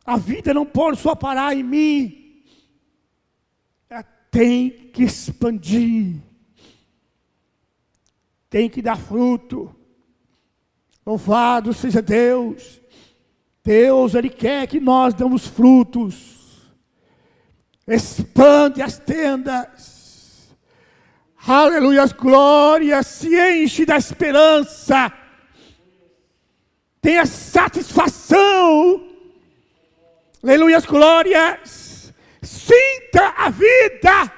A 0.09 0.17
vida 0.17 0.55
não 0.55 0.65
pode 0.65 0.99
só 0.99 1.15
parar 1.15 1.55
em 1.55 1.63
mim. 1.63 2.43
Ela 3.91 4.03
tem 4.31 4.71
que 4.71 5.03
expandir. 5.03 6.17
Tem 8.49 8.71
que 8.71 8.81
dar 8.81 8.97
fruto. 8.97 9.75
Louvado 11.05 11.73
seja 11.73 12.01
Deus. 12.01 12.81
Deus, 13.63 14.15
Ele 14.15 14.31
quer 14.31 14.67
que 14.67 14.81
nós 14.81 15.13
damos 15.13 15.47
frutos 15.47 16.39
expande 17.95 18.83
as 18.83 18.99
tendas, 18.99 20.55
aleluia, 21.47 22.03
as 22.03 22.13
glórias, 22.13 23.07
se 23.07 23.35
enche 23.35 23.87
da 23.87 23.97
esperança, 23.97 25.11
tenha 27.01 27.25
satisfação, 27.25 29.08
aleluia, 30.49 30.79
as 30.79 30.87
glórias, 30.87 32.15
sinta 32.43 33.29
a 33.37 33.51
vida, 33.51 34.33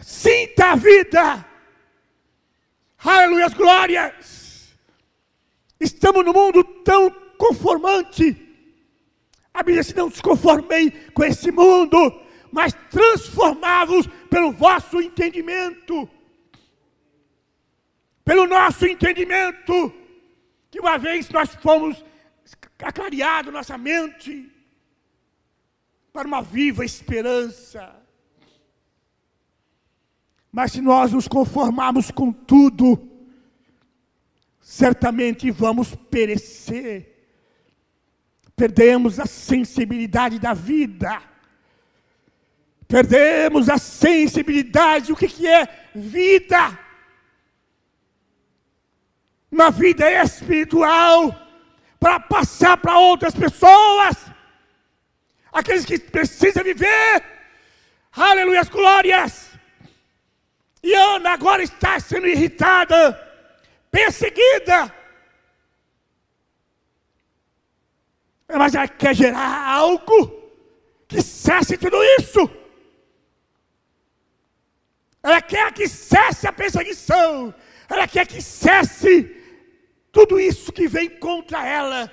sinta 0.00 0.72
a 0.72 0.76
vida, 0.76 1.46
aleluia, 2.98 3.46
as 3.46 3.54
glórias, 3.54 4.74
estamos 5.78 6.24
num 6.24 6.32
mundo 6.32 6.64
tão 6.64 7.10
conformante, 7.38 8.36
A 9.54 9.62
Bíblia 9.62 9.82
diz: 9.82 9.94
não 9.94 10.10
se 10.10 10.22
conformei 10.22 10.90
com 11.12 11.24
esse 11.24 11.50
mundo, 11.50 12.20
mas 12.50 12.72
transformá-los 12.90 14.06
pelo 14.30 14.52
vosso 14.52 15.00
entendimento. 15.00 16.08
Pelo 18.24 18.46
nosso 18.46 18.86
entendimento, 18.86 19.92
que 20.70 20.80
uma 20.80 20.96
vez 20.96 21.28
nós 21.30 21.54
fomos 21.56 22.02
acariados 22.82 23.52
nossa 23.52 23.78
mente 23.78 24.50
para 26.12 26.28
uma 26.28 26.42
viva 26.42 26.84
esperança. 26.84 27.94
Mas 30.50 30.72
se 30.72 30.80
nós 30.80 31.12
nos 31.12 31.26
conformarmos 31.26 32.10
com 32.10 32.30
tudo, 32.30 33.08
certamente 34.60 35.50
vamos 35.50 35.94
perecer. 35.94 37.08
Perdemos 38.54 39.18
a 39.18 39.24
sensibilidade 39.26 40.38
da 40.38 40.52
vida. 40.52 41.22
Perdemos 42.86 43.70
a 43.70 43.78
sensibilidade 43.78 45.06
do 45.06 45.16
que, 45.16 45.26
que 45.26 45.46
é 45.46 45.88
vida. 45.94 46.78
Uma 49.50 49.70
vida 49.70 50.10
espiritual 50.10 51.41
para 52.02 52.18
passar 52.18 52.76
para 52.78 52.98
outras 52.98 53.32
pessoas. 53.32 54.16
Aqueles 55.52 55.84
que 55.84 55.96
precisam 56.00 56.64
viver. 56.64 57.22
Aleluia, 58.10 58.60
as 58.60 58.68
glórias. 58.68 59.50
E 60.82 60.92
Ana 60.94 61.30
agora 61.30 61.62
está 61.62 62.00
sendo 62.00 62.26
irritada, 62.26 62.98
perseguida. 63.88 64.92
Mas 68.48 68.74
ela 68.74 68.88
quer 68.88 69.14
gerar 69.14 69.68
algo 69.68 70.18
que 71.06 71.22
cesse 71.22 71.78
tudo 71.78 72.02
isso. 72.18 72.50
Ela 75.22 75.40
quer 75.40 75.72
que 75.72 75.86
cesse 75.86 76.48
a 76.48 76.52
perseguição. 76.52 77.54
Ela 77.88 78.08
quer 78.08 78.26
que 78.26 78.42
cesse 78.42 79.41
tudo 80.12 80.38
isso 80.38 80.70
que 80.70 80.86
vem 80.86 81.08
contra 81.08 81.66
ela. 81.66 82.12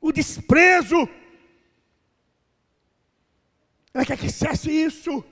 O 0.00 0.12
desprezo. 0.12 1.08
Ela 3.92 4.06
quer 4.06 4.16
que 4.16 4.30
cesse 4.30 4.70
isso. 4.70 5.24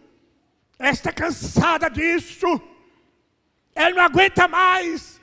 Ela 0.76 0.90
está 0.90 1.12
cansada 1.12 1.88
disso. 1.88 2.60
Ela 3.72 3.94
não 3.94 4.02
aguenta 4.02 4.48
mais 4.48 5.20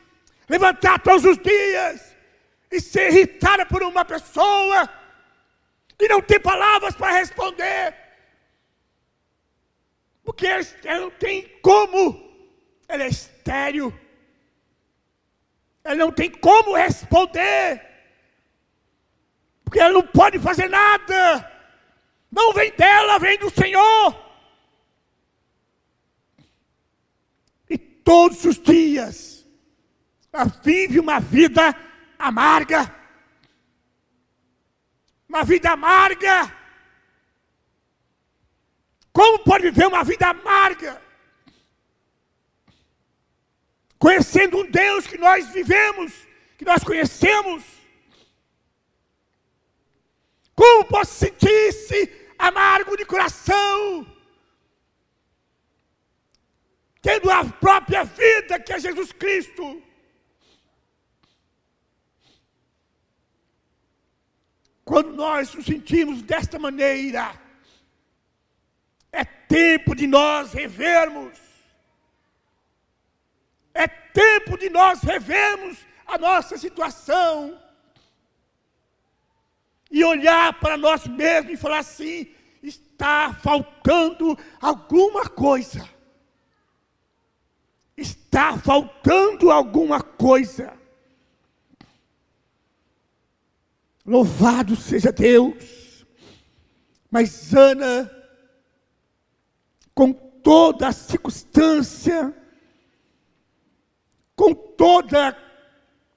levantar 0.48 1.02
todos 1.02 1.26
os 1.26 1.38
dias 1.38 2.16
e 2.72 2.80
ser 2.80 3.12
irritada 3.12 3.66
por 3.66 3.84
uma 3.84 4.06
pessoa 4.06 4.90
e 6.00 6.08
não 6.08 6.22
ter 6.22 6.40
palavras 6.40 6.96
para 6.96 7.12
responder. 7.12 7.94
Porque 10.24 10.48
ela 10.48 11.02
não 11.02 11.12
tem 11.12 11.60
como. 11.62 12.32
Ela 12.88 13.04
é 13.04 13.10
estéreo. 13.10 14.00
Ela 15.84 15.96
não 15.96 16.12
tem 16.12 16.30
como 16.30 16.76
responder. 16.76 17.82
Porque 19.64 19.80
ela 19.80 19.94
não 19.94 20.08
pode 20.08 20.40
fazer 20.40 20.70
nada. 20.70 21.52
Não 22.32 22.54
vem 22.54 22.72
dela, 22.72 23.20
vem 23.20 23.38
do 23.38 23.50
Senhor. 23.50 24.24
todos 28.04 28.44
os 28.46 28.62
dias, 28.62 29.46
vive 30.64 31.00
uma 31.00 31.20
vida 31.20 31.76
amarga. 32.20 32.94
Uma 35.28 35.44
vida 35.44 35.72
amarga. 35.72 36.54
Como 39.12 39.40
pode 39.40 39.64
viver 39.64 39.88
uma 39.88 40.04
vida 40.04 40.28
amarga? 40.28 41.02
Conhecendo 44.04 44.58
um 44.58 44.70
Deus 44.70 45.08
que 45.08 45.18
nós 45.18 45.48
vivemos, 45.58 46.12
que 46.58 46.66
nós 46.66 46.84
conhecemos. 46.84 47.64
Como 50.54 50.86
posso 50.86 51.14
sentir-se 51.14 52.00
amargo 52.38 52.98
de 52.98 53.06
coração? 53.06 54.14
tendo 57.04 57.30
a 57.30 57.44
própria 57.44 58.06
vida 58.06 58.58
que 58.58 58.72
é 58.72 58.80
Jesus 58.80 59.12
Cristo. 59.12 59.84
Quando 64.86 65.12
nós 65.14 65.54
nos 65.54 65.66
sentimos 65.66 66.22
desta 66.22 66.58
maneira, 66.58 67.38
é 69.12 69.26
tempo 69.26 69.94
de 69.94 70.08
nós 70.08 70.54
revermos, 70.54 71.38
tempo 74.14 74.58
de 74.58 74.70
nós 74.70 75.02
revermos 75.02 75.78
a 76.06 76.18
nossa 76.18 76.58
situação 76.58 77.60
e 79.90 80.04
olhar 80.04 80.60
para 80.60 80.78
nós 80.78 81.08
mesmos 81.08 81.54
e 81.54 81.58
falar 81.58 81.80
assim: 81.80 82.28
está 82.62 83.34
faltando 83.34 84.38
alguma 84.62 85.28
coisa 85.28 85.94
está 87.96 88.58
faltando 88.58 89.52
alguma 89.52 90.02
coisa. 90.02 90.74
Louvado 94.06 94.76
seja 94.76 95.12
Deus. 95.12 96.06
Mas 97.10 97.54
Ana, 97.54 98.12
com 99.94 100.12
toda 100.12 100.88
a 100.88 100.92
circunstância, 100.92 102.34
com 104.36 104.54
toda 104.54 105.38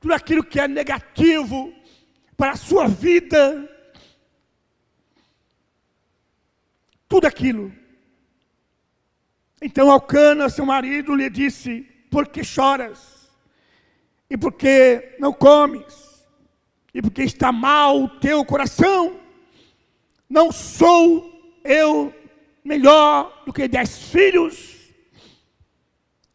tudo 0.01 0.15
aquilo 0.15 0.45
que 0.45 0.61
é 0.61 0.69
negativo 0.69 1.73
para 2.37 2.53
a 2.53 2.57
sua 2.57 2.87
vida, 2.87 3.69
tudo 7.09 7.27
aquilo 7.27 7.73
então 9.61 9.91
Alcana, 9.91 10.49
seu 10.49 10.67
marido, 10.67 11.15
lhe 11.15 11.31
disse: 11.31 11.81
Por 12.11 12.29
que 12.29 12.45
choras? 12.45 13.29
E 14.29 14.37
por 14.37 14.53
que 14.53 15.17
não 15.19 15.33
comes? 15.33 16.25
E 16.93 17.01
por 17.01 17.11
que 17.11 17.23
está 17.23 17.53
mal 17.53 18.03
o 18.03 18.09
teu 18.09 18.45
coração? 18.45 19.19
Não 20.29 20.51
sou 20.53 21.59
eu 21.65 22.15
melhor 22.65 23.43
do 23.47 23.53
que 23.53 23.69
dez 23.69 24.11
filhos? 24.11 24.76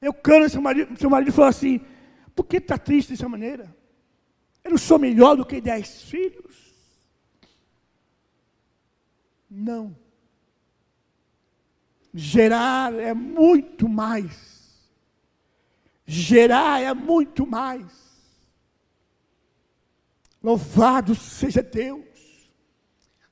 Eucana, 0.02 0.50
seu 0.50 0.62
marido, 0.62 1.00
seu 1.00 1.10
marido 1.10 1.32
falou 1.32 1.50
assim: 1.50 1.80
Por 2.36 2.46
que 2.46 2.58
está 2.58 2.78
triste 2.78 3.10
dessa 3.10 3.30
maneira? 3.30 3.76
Eu 4.64 4.72
não 4.72 4.78
sou 4.78 4.98
melhor 4.98 5.36
do 5.36 5.46
que 5.46 5.62
dez 5.62 6.02
filhos? 6.04 6.56
Não. 9.50 9.96
Gerar 12.14 12.94
é 12.94 13.14
muito 13.14 13.88
mais. 13.88 14.90
Gerar 16.06 16.82
é 16.82 16.94
muito 16.94 17.46
mais. 17.46 17.86
Louvado 20.42 21.14
seja 21.14 21.62
Deus. 21.62 22.50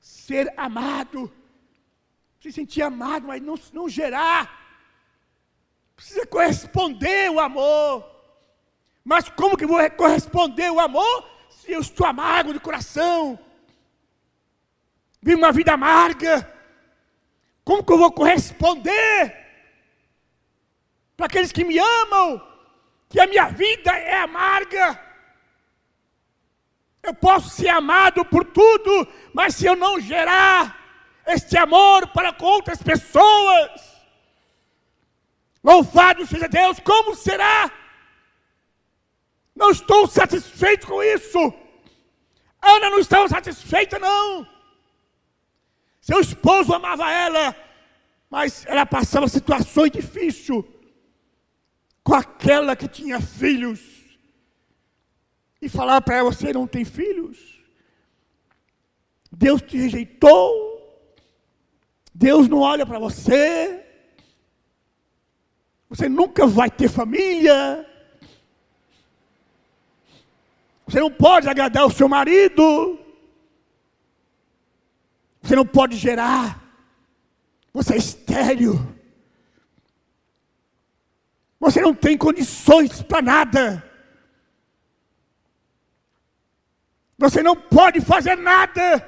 Ser 0.00 0.52
amado. 0.56 1.32
Se 2.40 2.52
sentir 2.52 2.82
amado, 2.82 3.26
mas 3.26 3.42
não, 3.42 3.58
não 3.72 3.88
gerar. 3.88 4.59
Precisa 6.00 6.26
corresponder 6.26 7.30
o 7.30 7.38
amor. 7.38 8.10
Mas 9.04 9.28
como 9.28 9.54
que 9.54 9.66
vou 9.66 9.78
corresponder 9.90 10.70
o 10.70 10.80
amor 10.80 11.28
se 11.50 11.72
eu 11.72 11.80
estou 11.82 12.06
amargo 12.06 12.54
de 12.54 12.58
coração? 12.58 13.38
Vivo 15.20 15.36
uma 15.36 15.52
vida 15.52 15.74
amarga 15.74 16.50
como 17.62 17.84
que 17.84 17.92
eu 17.92 17.98
vou 17.98 18.10
corresponder 18.10 19.36
para 21.18 21.26
aqueles 21.26 21.52
que 21.52 21.64
me 21.64 21.78
amam, 21.78 22.40
que 23.10 23.20
a 23.20 23.26
minha 23.26 23.50
vida 23.50 23.92
é 23.92 24.22
amarga? 24.22 24.98
Eu 27.02 27.12
posso 27.12 27.50
ser 27.50 27.68
amado 27.68 28.24
por 28.24 28.46
tudo, 28.46 29.06
mas 29.34 29.54
se 29.54 29.66
eu 29.66 29.76
não 29.76 30.00
gerar 30.00 30.78
este 31.26 31.58
amor 31.58 32.06
para 32.08 32.32
com 32.32 32.46
outras 32.46 32.82
pessoas, 32.82 33.89
louvado 35.62 36.26
seja 36.26 36.48
Deus, 36.48 36.78
como 36.80 37.14
será? 37.14 37.70
Não 39.54 39.70
estou 39.70 40.06
satisfeito 40.06 40.86
com 40.86 41.02
isso. 41.02 41.38
Ana 42.62 42.90
não 42.90 42.98
estava 42.98 43.28
satisfeita, 43.28 43.98
não. 43.98 44.46
Seu 46.00 46.20
esposo 46.20 46.72
amava 46.72 47.10
ela, 47.10 47.54
mas 48.28 48.64
ela 48.66 48.86
passava 48.86 49.28
situações 49.28 49.90
difíceis 49.90 50.64
com 52.02 52.14
aquela 52.14 52.74
que 52.74 52.88
tinha 52.88 53.20
filhos. 53.20 53.80
E 55.60 55.68
falava 55.68 56.00
para 56.00 56.16
ela: 56.16 56.32
Você 56.32 56.52
não 56.52 56.66
tem 56.66 56.84
filhos? 56.84 57.60
Deus 59.30 59.62
te 59.62 59.76
rejeitou, 59.76 60.50
Deus 62.12 62.48
não 62.48 62.58
olha 62.58 62.84
para 62.84 62.98
você, 62.98 63.86
você 65.90 66.08
nunca 66.08 66.46
vai 66.46 66.70
ter 66.70 66.88
família, 66.88 67.84
você 70.86 71.00
não 71.00 71.10
pode 71.10 71.48
agradar 71.48 71.84
o 71.84 71.90
seu 71.90 72.08
marido, 72.08 72.96
você 75.42 75.56
não 75.56 75.66
pode 75.66 75.96
gerar, 75.96 76.62
você 77.72 77.94
é 77.94 77.98
estéreo, 77.98 78.96
você 81.58 81.80
não 81.80 81.92
tem 81.92 82.16
condições 82.16 83.02
para 83.02 83.20
nada. 83.20 83.90
Você 87.18 87.42
não 87.42 87.54
pode 87.54 88.00
fazer 88.00 88.34
nada. 88.34 89.06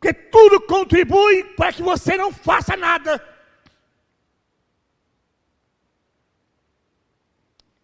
Porque 0.00 0.12
tudo 0.12 0.60
contribui 0.62 1.44
para 1.54 1.72
que 1.72 1.82
você 1.82 2.16
não 2.16 2.32
faça 2.32 2.76
nada. 2.76 3.24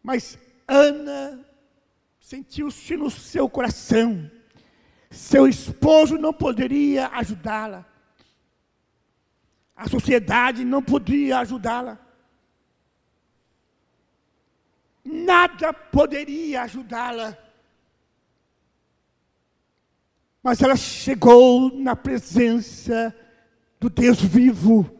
Mas 0.05 0.39
Ana 0.69 1.43
sentiu-se 2.21 2.95
no 2.95 3.11
seu 3.11 3.49
coração. 3.49 4.31
Seu 5.11 5.49
esposo 5.49 6.19
não 6.19 6.31
poderia 6.31 7.09
ajudá-la. 7.09 7.87
A 9.75 9.89
sociedade 9.89 10.63
não 10.63 10.83
podia 10.83 11.39
ajudá-la. 11.39 11.99
Nada 15.03 15.73
poderia 15.73 16.63
ajudá-la. 16.63 17.39
Mas 20.43 20.61
ela 20.61 20.77
chegou 20.77 21.75
na 21.75 21.97
presença 21.97 23.17
do 23.81 23.89
Deus 23.89 24.21
vivo. 24.21 24.94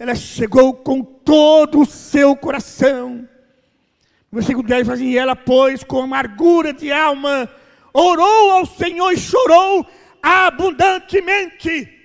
Ela 0.00 0.16
chegou 0.16 0.74
com 0.74 1.04
todo 1.04 1.82
o 1.82 1.86
seu 1.86 2.34
coração. 2.34 3.28
No 4.32 4.38
versículo 4.38 4.66
10 4.66 4.86
fala 4.86 4.96
assim, 4.96 5.10
e 5.10 5.18
ela, 5.18 5.36
pois, 5.36 5.84
com 5.84 6.02
amargura 6.02 6.72
de 6.72 6.90
alma, 6.90 7.48
orou 7.92 8.50
ao 8.50 8.66
Senhor 8.66 9.12
e 9.12 9.18
chorou 9.18 9.86
abundantemente. 10.20 11.96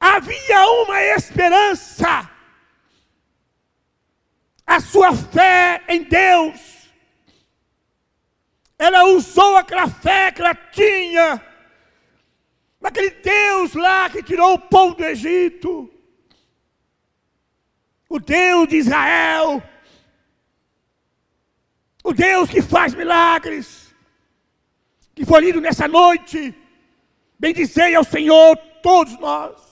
Havia 0.00 0.66
uma 0.84 1.02
esperança. 1.02 2.30
A 4.64 4.80
sua 4.80 5.14
fé 5.14 5.82
em 5.88 6.04
Deus 6.04 6.72
ela 8.82 9.04
usou 9.04 9.56
aquela 9.56 9.86
fé 9.88 10.32
que 10.32 10.40
ela 10.40 10.56
tinha, 10.56 11.40
naquele 12.82 13.10
Deus 13.10 13.74
lá 13.74 14.10
que 14.10 14.22
tirou 14.22 14.54
o 14.54 14.58
povo 14.58 14.96
do 14.96 15.04
Egito, 15.04 15.88
o 18.08 18.18
Deus 18.18 18.68
de 18.68 18.76
Israel, 18.76 19.62
o 22.02 22.12
Deus 22.12 22.50
que 22.50 22.60
faz 22.60 22.92
milagres, 22.92 23.94
que 25.14 25.24
foi 25.24 25.42
lido 25.42 25.60
nessa 25.60 25.86
noite, 25.86 26.52
bendizei 27.38 27.94
ao 27.94 28.02
Senhor 28.02 28.56
todos 28.82 29.16
nós, 29.20 29.62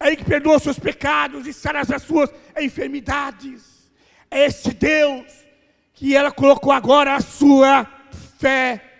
é 0.00 0.06
Ele 0.06 0.16
que 0.16 0.24
perdoa 0.24 0.56
os 0.56 0.62
seus 0.62 0.78
pecados 0.78 1.46
e 1.46 1.52
sara 1.52 1.82
as 1.82 2.02
suas 2.02 2.32
enfermidades, 2.58 3.92
é 4.30 4.46
esse 4.46 4.72
Deus 4.72 5.26
que 5.92 6.16
ela 6.16 6.32
colocou 6.32 6.72
agora 6.72 7.14
a 7.14 7.20
sua 7.20 7.86
fé 8.38 8.91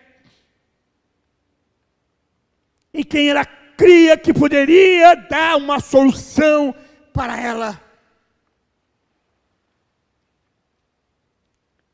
em 2.93 3.03
quem 3.03 3.29
ela 3.29 3.45
cria 3.77 4.17
que 4.17 4.33
poderia 4.33 5.15
dar 5.15 5.57
uma 5.57 5.81
solução 5.81 6.75
para 7.13 7.41
ela. 7.41 7.81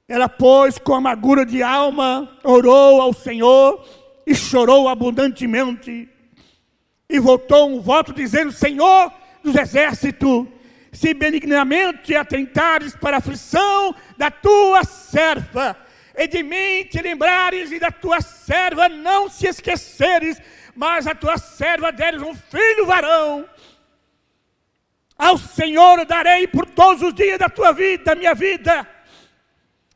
Ela, 0.09 0.29
pois, 0.29 0.79
com 0.79 0.95
amargura 0.95 1.45
de 1.45 1.63
alma, 1.63 2.39
orou 2.43 3.03
ao 3.03 3.13
Senhor 3.13 3.87
e 4.27 4.35
chorou 4.35 4.89
abundantemente. 4.89 6.09
E 7.09 7.19
voltou 7.19 7.69
um 7.69 7.81
voto 7.81 8.13
dizendo: 8.13 8.51
Senhor 8.51 9.13
dos 9.43 9.55
exércitos, 9.55 10.47
se 10.93 11.13
benignamente 11.13 12.17
atentares 12.17 12.97
para 12.97 13.17
a 13.17 13.19
aflição 13.19 13.95
da 14.17 14.31
tua 14.31 14.83
serva, 14.85 15.77
e 16.17 16.27
de 16.27 16.43
mim 16.43 16.85
te 16.85 17.01
lembrares 17.01 17.71
e 17.71 17.79
da 17.79 17.91
tua 17.91 18.21
serva 18.21 18.89
não 18.89 19.29
se 19.29 19.47
esqueceres, 19.47 20.41
mas 20.79 21.09
a 21.09 21.15
tua 21.15 21.37
serva 21.39 21.91
deres 21.91 22.23
um 22.23 22.37
filho 22.37 22.87
varão. 22.87 23.45
Ao 25.19 25.37
Senhor 25.37 26.05
darei 26.07 26.47
por 26.47 26.65
todos 26.67 27.03
os 27.03 27.13
dias 27.13 27.37
da 27.37 27.49
tua 27.49 27.73
vida, 27.73 28.05
da 28.05 28.15
minha 28.15 28.33
vida, 28.33 28.89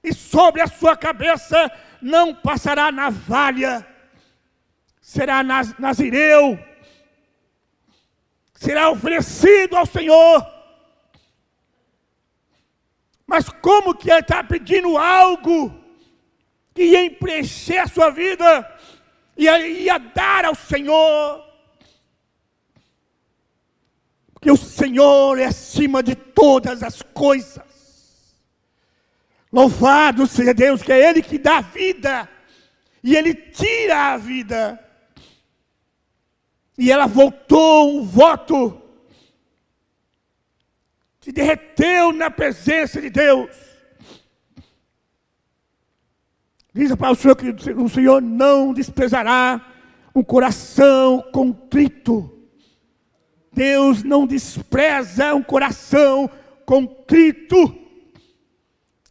e 0.03 0.13
sobre 0.13 0.61
a 0.61 0.67
sua 0.67 0.97
cabeça 0.97 1.71
não 2.03 2.35
passará 2.35 2.91
navalha, 2.91 3.87
será 5.01 5.45
nazireu, 5.79 6.59
será 8.53 8.91
oferecido 8.91 9.77
ao 9.77 9.87
Senhor. 9.87 10.45
Mas 13.25 13.49
como 13.49 13.95
que 13.95 14.11
ele 14.11 14.19
está 14.19 14.43
pedindo 14.43 14.99
algo? 14.99 15.81
que 16.75 16.83
ia 16.83 17.11
preencher 17.11 17.79
a 17.79 17.87
sua 17.87 18.11
vida, 18.11 18.79
ia, 19.37 19.67
ia 19.67 19.99
dar 19.99 20.45
ao 20.45 20.55
Senhor. 20.55 21.45
Porque 24.33 24.51
o 24.51 24.57
Senhor 24.57 25.39
é 25.39 25.45
acima 25.45 26.03
de 26.03 26.15
todas 26.15 26.83
as 26.83 27.01
coisas. 27.01 27.63
Louvado 29.53 30.27
seja 30.27 30.55
Deus, 30.55 30.83
que 30.83 30.93
é 30.93 31.11
Ele 31.11 31.23
que 31.23 31.39
dá 31.39 31.61
vida, 31.61 32.29
e 33.05 33.15
Ele 33.15 33.35
tira 33.35 34.15
a 34.15 34.17
vida. 34.17 34.79
E 36.77 36.91
ela 36.91 37.07
voltou 37.07 37.99
um 37.99 38.05
voto, 38.05 38.81
se 41.21 41.31
derreteu 41.31 42.13
na 42.13 42.31
presença 42.31 43.01
de 43.01 43.11
Deus. 43.11 43.72
Diz 46.75 46.91
a 46.91 46.97
palavra 46.97 47.17
do 47.17 47.23
Senhor 47.23 47.37
que 47.37 47.71
o 47.73 47.89
Senhor 47.89 48.23
não 48.23 48.73
desprezará 48.73 49.61
um 50.15 50.23
coração 50.23 51.23
contrito. 51.33 52.31
Deus 53.53 54.03
não 54.03 54.27
despreza 54.27 55.35
um 55.35 55.43
coração 55.43 56.31
contrito. 56.65 57.79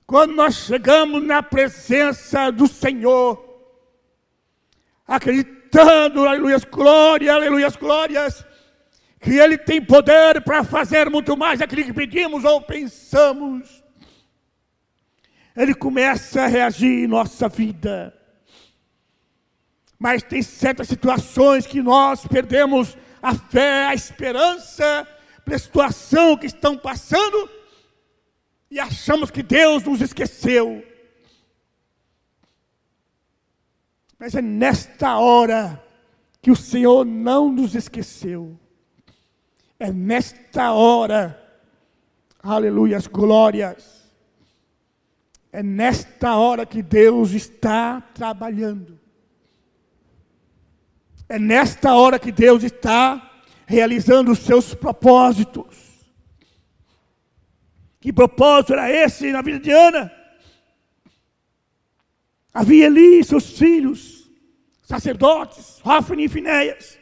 Quando 0.08 0.34
nós 0.34 0.56
chegamos 0.56 1.24
na 1.24 1.44
presença 1.44 2.52
do 2.52 2.68
Senhor, 2.68 3.46
acreditando, 5.08 6.26
aleluia, 6.26 6.58
glórias, 6.60 7.34
aleluia, 7.34 7.70
glórias, 7.70 8.46
que 9.20 9.38
Ele 9.38 9.58
tem 9.58 9.80
poder 9.80 10.42
para 10.42 10.64
fazer 10.64 11.10
muito 11.12 11.38
mais 11.38 11.60
daquilo 11.60 11.86
que 11.86 11.94
pedimos 11.94 12.44
ou 12.44 12.60
pensamos 12.60 13.81
ele 15.56 15.74
começa 15.74 16.44
a 16.44 16.48
reagir 16.48 17.04
em 17.04 17.08
nossa 17.08 17.48
vida. 17.50 18.18
Mas 20.00 20.24
tem 20.24 20.42
certas 20.42 20.88
situações 20.88 21.68
que 21.68 21.82
nós 21.82 22.26
perdemos 22.26 22.98
a 23.22 23.36
fé, 23.36 23.86
a 23.86 23.94
esperança 23.94 25.08
pela 25.46 25.60
situação 25.60 26.38
que 26.38 26.48
estão 26.48 26.78
passando 26.78 27.50
e 28.70 28.80
achamos 28.80 29.30
que 29.30 29.44
Deus 29.44 29.84
nos 29.84 30.02
esqueceu. 30.02 30.84
Mas 34.18 34.34
é 34.34 34.42
nesta 34.42 35.18
hora 35.18 35.84
que 36.42 36.50
o 36.50 36.56
Senhor 36.56 37.06
não 37.06 37.52
nos 37.52 37.76
esqueceu. 37.76 38.58
É 39.78 39.92
nesta 39.92 40.72
hora, 40.72 41.40
aleluia, 42.42 42.98
as 42.98 43.08
glórias 43.08 44.01
é 45.52 45.62
nesta 45.62 46.36
hora 46.36 46.66
que 46.66 46.82
Deus 46.82 47.32
está 47.32 48.00
trabalhando. 48.00 49.00
É 51.28 51.38
nesta 51.38 51.94
hora 51.94 52.18
que 52.18 52.32
Deus 52.32 52.64
está 52.64 53.44
realizando 53.66 54.32
os 54.32 54.40
seus 54.40 54.74
propósitos. 54.74 55.92
Que 58.00 58.12
propósito 58.12 58.74
era 58.74 58.90
esse 58.90 59.32
na 59.32 59.42
vida 59.42 59.60
de 59.60 59.72
Ana? 59.72 60.12
Havia 62.54 62.88
ali 62.88 63.24
seus 63.24 63.58
filhos, 63.58 64.30
sacerdotes, 64.82 65.80
Hofni 65.86 66.26
e 66.26 66.30
Finéias, 66.30 66.98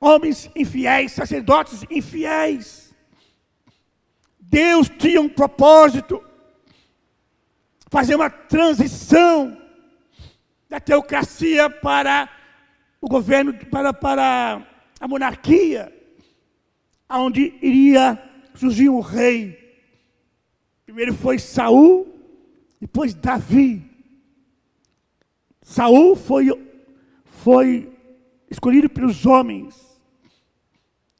homens 0.00 0.50
infiéis, 0.54 1.12
sacerdotes 1.12 1.84
infiéis. 1.90 2.94
Deus 4.38 4.88
tinha 4.88 5.20
um 5.20 5.28
propósito 5.28 6.21
fazer 7.92 8.14
uma 8.14 8.30
transição 8.30 9.54
da 10.66 10.80
teocracia 10.80 11.68
para 11.68 12.26
o 13.02 13.06
governo, 13.06 13.52
para, 13.66 13.92
para 13.92 14.66
a 14.98 15.06
monarquia, 15.06 15.92
onde 17.10 17.52
iria 17.60 18.18
surgir 18.54 18.88
um 18.88 19.00
rei. 19.00 19.76
Primeiro 20.86 21.12
foi 21.12 21.38
Saul, 21.38 22.18
depois 22.80 23.12
Davi. 23.12 23.84
Saul 25.60 26.16
foi, 26.16 26.48
foi 27.26 27.92
escolhido 28.50 28.88
pelos 28.88 29.26
homens 29.26 30.02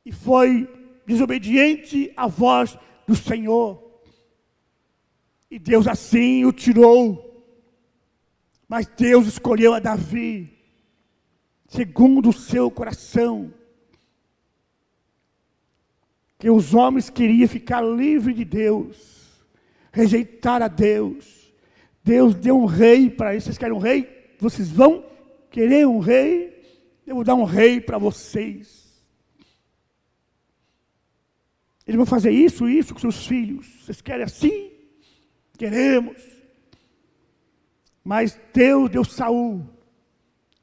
e 0.07 0.11
foi 0.11 0.67
desobediente 1.07 2.11
à 2.17 2.27
voz 2.27 2.79
do 3.07 3.15
Senhor. 3.15 3.92
E 5.53 5.59
Deus 5.59 5.87
assim 5.87 6.47
o 6.47 6.51
tirou. 6.51 7.47
Mas 8.67 8.87
Deus 8.87 9.27
escolheu 9.27 9.75
a 9.75 9.81
Davi, 9.81 10.51
segundo 11.69 12.31
o 12.31 12.33
seu 12.33 12.71
coração. 12.71 13.53
Que 16.39 16.49
os 16.49 16.73
homens 16.73 17.11
queriam 17.11 17.47
ficar 17.47 17.83
livres 17.83 18.35
de 18.35 18.47
Deus, 18.47 19.45
rejeitar 19.93 20.63
a 20.63 20.69
Deus. 20.69 21.53
Deus 22.03 22.35
deu 22.35 22.59
um 22.59 22.65
rei 22.65 23.11
para 23.11 23.33
eles. 23.33 23.45
Vocês 23.45 23.59
querem 23.59 23.75
um 23.75 23.79
rei? 23.79 24.35
Vocês 24.39 24.71
vão 24.71 25.05
querer 25.51 25.87
um 25.87 25.99
rei? 25.99 26.65
Eu 27.07 27.17
vou 27.17 27.25
dar 27.25 27.35
um 27.35 27.45
rei 27.45 27.79
para 27.79 27.99
vocês. 27.99 28.91
Eles 31.87 31.99
vão 31.99 32.07
fazer 32.07 32.31
isso, 32.31 32.67
isso 32.67 32.95
com 32.95 33.01
seus 33.01 33.27
filhos. 33.27 33.67
Vocês 33.85 34.01
querem 34.01 34.25
assim? 34.25 34.72
Queremos. 35.63 36.21
Mas 38.03 38.37
Deus 38.53 38.91
deu 38.91 39.05
Saul. 39.05 39.65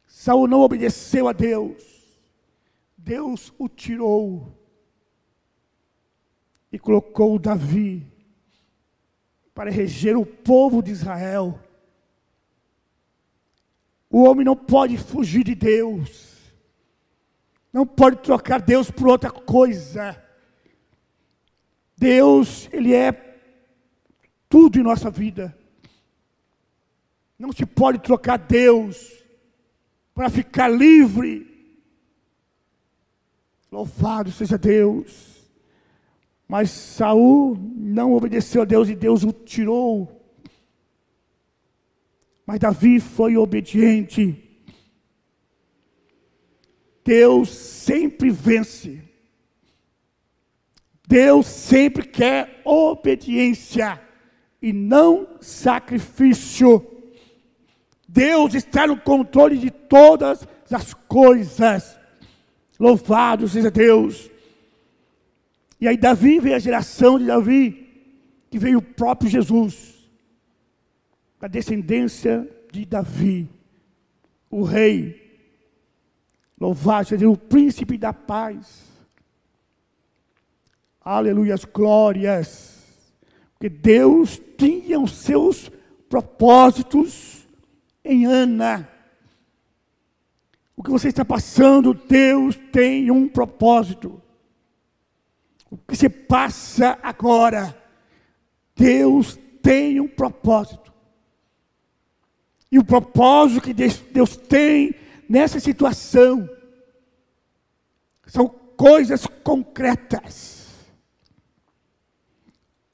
Saul 0.05 0.45
não 0.45 0.59
obedeceu 0.59 1.29
a 1.29 1.31
Deus. 1.31 1.81
Deus 2.97 3.53
o 3.57 3.69
tirou 3.69 4.53
e 6.69 6.77
colocou 6.77 7.39
Davi 7.39 8.05
para 9.53 9.71
reger 9.71 10.17
o 10.17 10.25
povo 10.25 10.83
de 10.83 10.91
Israel. 10.91 11.57
O 14.09 14.23
homem 14.23 14.43
não 14.43 14.57
pode 14.57 14.97
fugir 14.97 15.45
de 15.45 15.55
Deus. 15.55 16.35
Não 17.71 17.87
pode 17.87 18.17
trocar 18.17 18.61
Deus 18.61 18.91
por 18.91 19.07
outra 19.07 19.31
coisa. 19.31 20.21
Deus, 21.95 22.67
Ele 22.73 22.93
é 22.93 23.28
tudo 24.49 24.79
em 24.79 24.83
nossa 24.83 25.11
vida. 25.11 25.55
Não 27.37 27.53
se 27.53 27.65
pode 27.65 27.99
trocar 27.99 28.37
Deus 28.37 29.23
para 30.13 30.29
ficar 30.29 30.67
livre. 30.67 31.47
Louvado 33.71 34.31
seja 34.31 34.57
Deus. 34.57 35.47
Mas 36.47 36.71
Saul 36.71 37.55
não 37.75 38.13
obedeceu 38.13 38.63
a 38.63 38.65
Deus 38.65 38.89
e 38.89 38.95
Deus 38.95 39.23
o 39.23 39.31
tirou. 39.31 40.19
Mas 42.45 42.59
Davi 42.59 42.99
foi 42.99 43.37
obediente. 43.37 44.43
Deus 47.05 47.49
sempre 47.49 48.31
vence. 48.31 49.03
Deus 51.07 51.45
sempre 51.45 52.07
quer 52.07 52.61
obediência 52.65 54.08
e 54.61 54.73
não 54.73 55.27
sacrifício. 55.39 56.85
Deus 58.07 58.53
está 58.53 58.87
no 58.87 58.99
controle 58.99 59.57
de 59.57 59.69
todas 59.69 60.47
as 60.71 60.93
coisas. 60.93 61.97
Louvado 62.79 63.47
seja 63.47 63.69
Deus. 63.69 64.29
E 65.79 65.87
aí 65.87 65.95
Davi 65.95 66.39
veio 66.39 66.55
a 66.55 66.59
geração 66.59 67.17
de 67.17 67.25
Davi, 67.25 67.87
que 68.49 68.59
veio 68.59 68.79
o 68.79 68.81
próprio 68.81 69.29
Jesus, 69.29 69.95
da 71.39 71.47
descendência 71.47 72.49
de 72.71 72.85
Davi, 72.85 73.49
o 74.49 74.63
rei. 74.63 75.29
Louvado 76.59 77.07
seja 77.07 77.19
Deus, 77.19 77.35
o 77.35 77.37
príncipe 77.37 77.97
da 77.97 78.11
paz. 78.11 78.89
Aleluias, 80.99 81.63
glórias. 81.63 82.78
Porque 83.59 83.67
Deus 83.67 84.41
tinha 84.57 84.97
os 84.97 85.11
seus 85.11 85.69
propósitos 86.07 87.45
em 88.05 88.25
Ana. 88.25 88.89
O 90.77 90.81
que 90.81 90.89
você 90.89 91.09
está 91.09 91.25
passando, 91.25 91.93
Deus 91.93 92.55
tem 92.71 93.11
um 93.11 93.27
propósito. 93.27 94.21
O 95.69 95.77
que 95.77 95.93
se 95.93 96.07
passa 96.07 96.97
agora, 97.03 97.77
Deus 98.73 99.37
tem 99.61 99.99
um 99.99 100.07
propósito. 100.07 100.93
E 102.71 102.79
o 102.79 102.85
propósito 102.85 103.61
que 103.61 103.73
Deus 103.73 104.37
tem 104.37 104.95
nessa 105.27 105.59
situação 105.59 106.49
são 108.25 108.47
coisas 108.47 109.27
concretas 109.43 110.58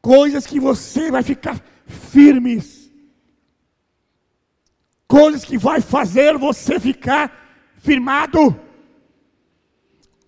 coisas 0.06 0.46
que 0.46 0.60
você 0.60 1.10
vai 1.10 1.24
ficar 1.24 1.60
firmes, 1.88 2.92
coisas 5.08 5.44
que 5.44 5.58
vai 5.58 5.82
fazer 5.82 6.38
você 6.38 6.80
ficar 6.80 7.32
firmado, 7.80 8.56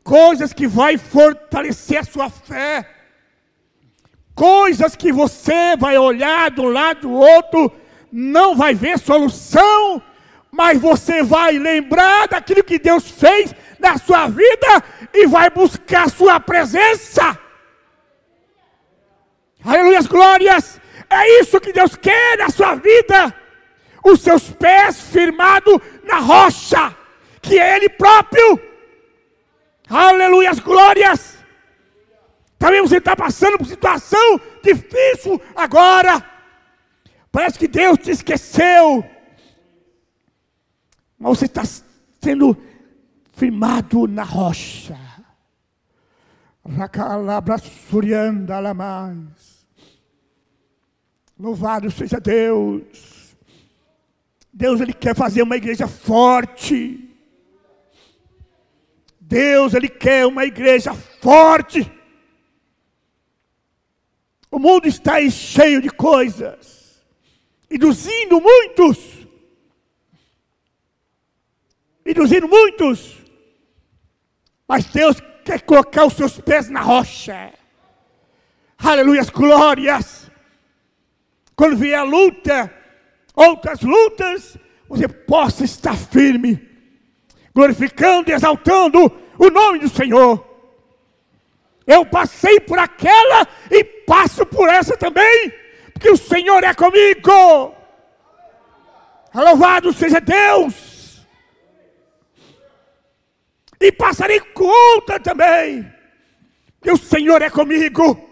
coisas 0.03 0.51
que 0.51 0.65
vai 0.65 0.97
fortalecer 0.97 1.99
a 1.99 2.03
sua 2.03 2.27
fé, 2.27 2.89
coisas 4.33 4.95
que 4.95 5.11
você 5.11 5.77
vai 5.77 5.95
olhar 5.95 6.49
do 6.49 6.63
lado 6.63 7.01
do 7.01 7.11
outro, 7.11 7.71
não 8.11 8.55
vai 8.55 8.73
ver 8.73 8.97
solução, 8.97 10.01
mas 10.51 10.81
você 10.81 11.21
vai 11.21 11.59
lembrar 11.59 12.29
daquilo 12.29 12.63
que 12.63 12.79
Deus 12.79 13.11
fez 13.11 13.53
na 13.77 13.95
sua 13.99 14.27
vida 14.27 14.83
e 15.13 15.27
vai 15.27 15.51
buscar 15.51 16.07
a 16.07 16.09
sua 16.09 16.39
presença. 16.39 17.45
Aleluia, 19.67 20.01
glórias. 20.03 20.79
É 21.09 21.41
isso 21.41 21.59
que 21.59 21.73
Deus 21.73 21.93
quer 21.97 22.37
na 22.37 22.49
sua 22.49 22.75
vida. 22.75 23.35
Os 24.01 24.21
seus 24.21 24.49
pés 24.49 25.01
firmados 25.01 25.81
na 26.05 26.19
rocha, 26.19 26.95
que 27.41 27.59
é 27.59 27.75
Ele 27.75 27.89
próprio. 27.89 28.61
Aleluia, 29.89 30.53
glórias. 30.53 31.37
Também 32.57 32.81
você 32.81 32.97
está 32.97 33.13
passando 33.13 33.57
por 33.57 33.67
situação 33.67 34.39
difícil 34.63 35.41
agora. 35.53 36.23
Parece 37.29 37.59
que 37.59 37.67
Deus 37.67 37.97
te 37.97 38.11
esqueceu. 38.11 39.03
Mas 41.19 41.37
você 41.37 41.45
está 41.45 41.63
sendo 42.21 42.57
firmado 43.33 44.07
na 44.07 44.23
rocha. 44.23 44.97
Racalabra 46.65 47.57
surianda 47.57 48.73
mais. 48.73 49.56
Louvado 51.39 51.91
seja 51.91 52.19
Deus. 52.19 53.35
Deus 54.51 54.81
ele 54.81 54.93
quer 54.93 55.15
fazer 55.15 55.43
uma 55.43 55.55
igreja 55.55 55.87
forte. 55.87 57.07
Deus 59.19 59.73
ele 59.73 59.89
quer 59.89 60.25
uma 60.25 60.45
igreja 60.45 60.93
forte. 61.21 61.91
O 64.49 64.57
mundo 64.57 64.87
está 64.87 65.19
cheio 65.29 65.81
de 65.81 65.89
coisas, 65.89 67.05
induzindo 67.69 68.39
muitos, 68.39 68.97
induzindo 72.05 72.47
muitos, 72.47 73.17
mas 74.65 74.85
Deus 74.85 75.17
quer 75.43 75.61
colocar 75.61 76.05
os 76.05 76.13
seus 76.13 76.39
pés 76.39 76.69
na 76.69 76.81
rocha. 76.81 77.53
Aleluia, 78.77 79.23
glórias. 79.25 80.26
Quando 81.57 81.75
vier 81.75 81.97
a 81.97 82.03
luta, 82.03 82.71
outras 83.33 83.81
lutas, 83.81 84.55
você 84.87 85.07
possa 85.07 85.65
estar 85.65 85.97
firme, 85.97 86.69
glorificando 87.53 88.29
e 88.29 88.33
exaltando 88.33 89.11
o 89.39 89.49
nome 89.49 89.79
do 89.79 89.89
Senhor. 89.89 90.45
Eu 91.87 92.05
passei 92.05 92.59
por 92.59 92.77
aquela 92.77 93.47
e 93.71 93.83
passo 93.83 94.45
por 94.45 94.69
essa 94.69 94.95
também, 94.95 95.51
porque 95.93 96.11
o 96.11 96.15
Senhor 96.15 96.63
é 96.63 96.75
comigo. 96.75 97.75
Louvado 99.33 99.91
seja 99.93 100.21
Deus. 100.21 101.25
E 103.81 103.91
passarei 103.91 104.39
conta 104.39 105.19
também, 105.19 105.91
porque 106.79 106.91
o 106.91 106.97
Senhor 106.97 107.41
é 107.41 107.49
comigo. 107.49 108.26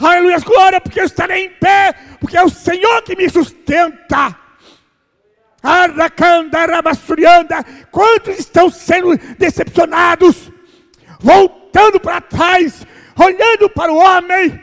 Aleluia, 0.00 0.38
glória, 0.40 0.80
porque 0.80 1.00
eu 1.00 1.04
estarei 1.04 1.46
em 1.46 1.50
pé, 1.50 1.94
porque 2.18 2.36
é 2.36 2.42
o 2.42 2.48
Senhor 2.48 3.02
que 3.02 3.14
me 3.14 3.28
sustenta. 3.28 4.36
Quantos 7.90 8.38
estão 8.38 8.70
sendo 8.70 9.16
decepcionados, 9.36 10.50
voltando 11.20 12.00
para 12.00 12.20
trás, 12.22 12.86
olhando 13.14 13.68
para 13.68 13.92
o 13.92 13.96
homem, 13.96 14.58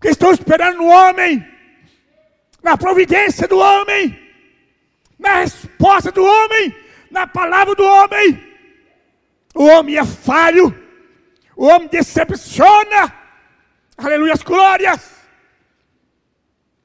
que 0.00 0.08
estão 0.08 0.32
esperando 0.32 0.78
no 0.78 0.86
homem, 0.86 1.46
na 2.60 2.76
providência 2.76 3.46
do 3.46 3.58
homem, 3.58 4.18
na 5.16 5.40
resposta 5.40 6.10
do 6.10 6.24
homem, 6.24 6.74
na 7.08 7.26
palavra 7.26 7.74
do 7.74 7.84
homem. 7.84 8.46
O 9.54 9.64
homem 9.64 9.96
é 9.96 10.04
falho, 10.04 10.74
o 11.56 11.66
homem 11.66 11.88
decepciona, 11.88 13.14
aleluia, 13.98 14.32
as 14.32 14.42
glórias. 14.42 15.18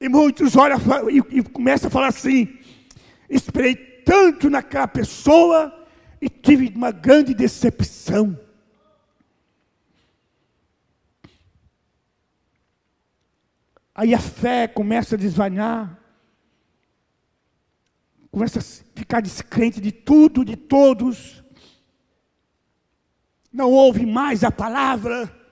E 0.01 0.09
muitos 0.09 0.55
olham 0.55 0.78
e, 1.09 1.38
e 1.38 1.43
começam 1.43 1.88
a 1.88 1.91
falar 1.91 2.07
assim: 2.07 2.59
esperei 3.30 3.76
tanto 3.76 4.49
naquela 4.49 4.88
pessoa 4.88 5.88
e 6.22 6.28
tive 6.28 6.74
uma 6.76 6.91
grande 6.91 7.34
decepção. 7.34 8.38
Aí 13.95 14.14
a 14.14 14.20
fé 14.20 14.68
começa 14.68 15.16
a 15.16 15.18
desvanhar, 15.18 15.99
começa 18.32 18.59
a 18.59 18.64
ficar 18.95 19.22
descrente 19.22 19.80
de 19.80 19.91
tudo, 19.91 20.43
de 20.43 20.55
todos. 20.55 21.43
Não 23.51 23.70
ouve 23.70 24.03
mais 24.03 24.43
a 24.43 24.51
palavra. 24.51 25.43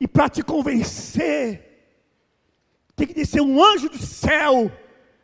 E 0.00 0.06
para 0.06 0.28
te 0.28 0.42
convencer, 0.42 1.68
tem 2.94 3.06
que 3.06 3.14
descer 3.14 3.40
um 3.40 3.62
anjo 3.62 3.88
do 3.88 3.98
céu 3.98 4.70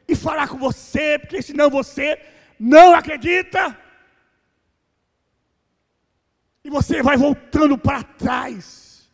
e 0.06 0.14
falar 0.14 0.48
com 0.48 0.58
você, 0.58 1.18
porque 1.18 1.42
senão 1.42 1.68
você 1.70 2.20
não 2.58 2.94
acredita. 2.94 3.76
E 6.62 6.70
você 6.70 7.02
vai 7.02 7.16
voltando 7.16 7.76
para 7.76 8.02
trás, 8.02 9.10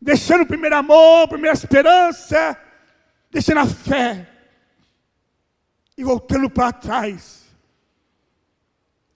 deixando 0.00 0.42
o 0.42 0.46
primeiro 0.46 0.76
amor, 0.76 1.24
a 1.24 1.28
primeira 1.28 1.54
esperança, 1.54 2.58
deixando 3.30 3.58
a 3.58 3.66
fé, 3.66 4.26
e 5.96 6.02
voltando 6.02 6.48
para 6.48 6.72
trás. 6.72 7.46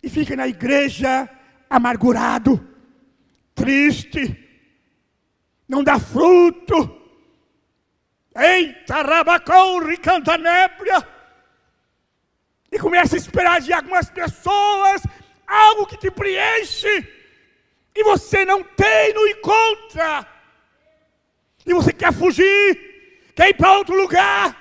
E 0.02 0.10
fica 0.10 0.36
na 0.36 0.46
igreja 0.46 1.28
amargurado, 1.68 2.68
triste, 3.54 4.43
não 5.68 5.82
dá 5.82 5.98
fruto 5.98 7.04
Eita, 8.36 9.02
rabacão, 9.02 9.78
ricanta 9.78 10.36
nébria. 10.36 11.06
E 12.70 12.78
começa 12.78 13.14
a 13.14 13.18
esperar 13.18 13.60
de 13.60 13.72
algumas 13.72 14.10
pessoas 14.10 15.02
algo 15.46 15.86
que 15.86 15.96
te 15.96 16.10
preenche. 16.10 17.08
E 17.94 18.02
você 18.02 18.44
não 18.44 18.64
tem, 18.64 19.14
não 19.14 19.26
encontra. 19.28 20.26
E 21.64 21.72
você 21.72 21.92
quer 21.92 22.12
fugir, 22.12 23.30
quer 23.36 23.50
ir 23.50 23.54
para 23.54 23.78
outro 23.78 23.94
lugar. 23.94 24.60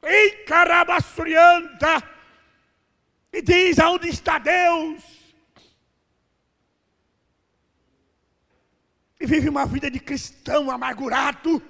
Ei, 0.00 0.30
carabassurianta. 0.44 2.00
E 3.32 3.42
diz: 3.42 3.80
aonde 3.80 4.08
está 4.08 4.38
Deus? 4.38 5.02
Vive 9.28 9.48
uma 9.48 9.66
vida 9.66 9.90
de 9.90 10.00
cristão 10.00 10.70
amargurado 10.70 11.62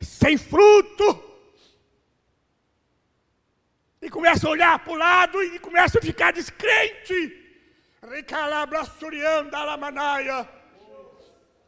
sem 0.00 0.38
fruto. 0.38 1.06
E 4.00 4.08
começa 4.08 4.48
a 4.48 4.50
olhar 4.50 4.78
para 4.78 4.92
o 4.92 4.96
lado 4.96 5.42
e 5.42 5.58
começa 5.58 5.98
a 5.98 6.02
ficar 6.02 6.32
descrente. 6.32 7.38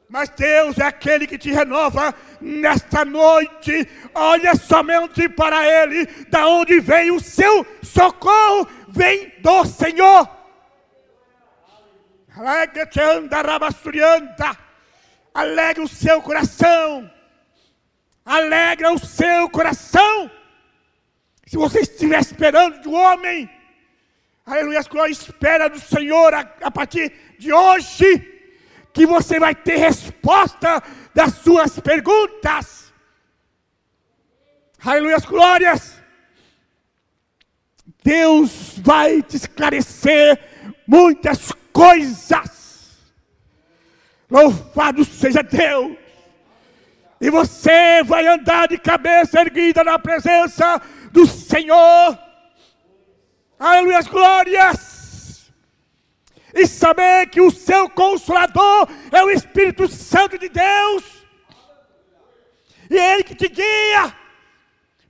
Mas 0.09 0.28
Deus 0.30 0.78
é 0.78 0.84
aquele 0.84 1.26
que 1.26 1.38
te 1.38 1.51
renova 1.51 2.14
nesta 2.40 3.05
noite. 3.05 3.88
Olha 4.14 4.55
somente 4.55 5.28
para 5.28 5.66
Ele, 5.66 6.07
da 6.28 6.49
onde 6.49 6.80
vem 6.80 7.11
o 7.11 7.20
seu 7.20 7.66
socorro, 7.82 8.68
vem 8.88 9.32
do 9.40 9.64
Senhor. 9.64 10.28
Alegre 15.35 15.82
o 15.82 15.89
seu 15.89 16.22
coração 16.22 17.11
alegra 18.24 18.93
o 18.93 18.99
seu 18.99 19.49
coração. 19.51 20.30
Se 21.47 21.57
você 21.57 21.80
estiver 21.80 22.18
esperando 22.20 22.80
de 22.80 22.89
um 22.89 22.95
homem, 22.95 23.51
aleluia, 24.47 24.80
espera 25.11 25.68
do 25.68 25.78
Senhor 25.78 26.32
a, 26.32 26.41
a 26.62 26.70
partir 26.70 27.12
de 27.39 27.53
hoje, 27.53 28.32
que 28.93 29.07
você 29.07 29.39
vai 29.39 29.55
ter 29.55 29.76
resposta 29.76 30.82
das 31.14 31.35
suas 31.35 31.78
perguntas. 31.80 32.93
Aleluia, 34.82 35.18
glórias. 35.18 36.03
Deus 38.03 38.78
vai 38.78 39.22
te 39.22 39.37
esclarecer 39.37 40.39
muitas 40.87 41.53
coisas. 41.72 42.53
Louvado 44.35 45.05
seja 45.05 45.45
Deus. 45.45 45.97
E 47.20 47.30
você 47.30 48.03
vai 48.03 48.26
andar 48.26 48.66
de 48.66 48.76
cabeça 48.76 49.41
erguida 49.41 49.85
na 49.85 49.97
presença 49.97 50.82
do 51.12 51.24
Senhor. 51.24 52.18
Aleluia, 53.57 54.03
glórias. 54.03 55.53
E 56.53 56.66
saber 56.66 57.28
que 57.28 57.41
o 57.41 57.53
seu 57.53 57.89
consolador 57.89 58.89
é 59.12 59.22
o 59.22 59.30
Espírito 59.30 59.87
Santo 59.87 60.37
de 60.37 60.49
Deus. 60.49 61.05
E 62.91 62.99
é 62.99 63.14
Ele 63.14 63.22
que 63.22 63.37
te 63.37 63.47
guia 63.47 64.12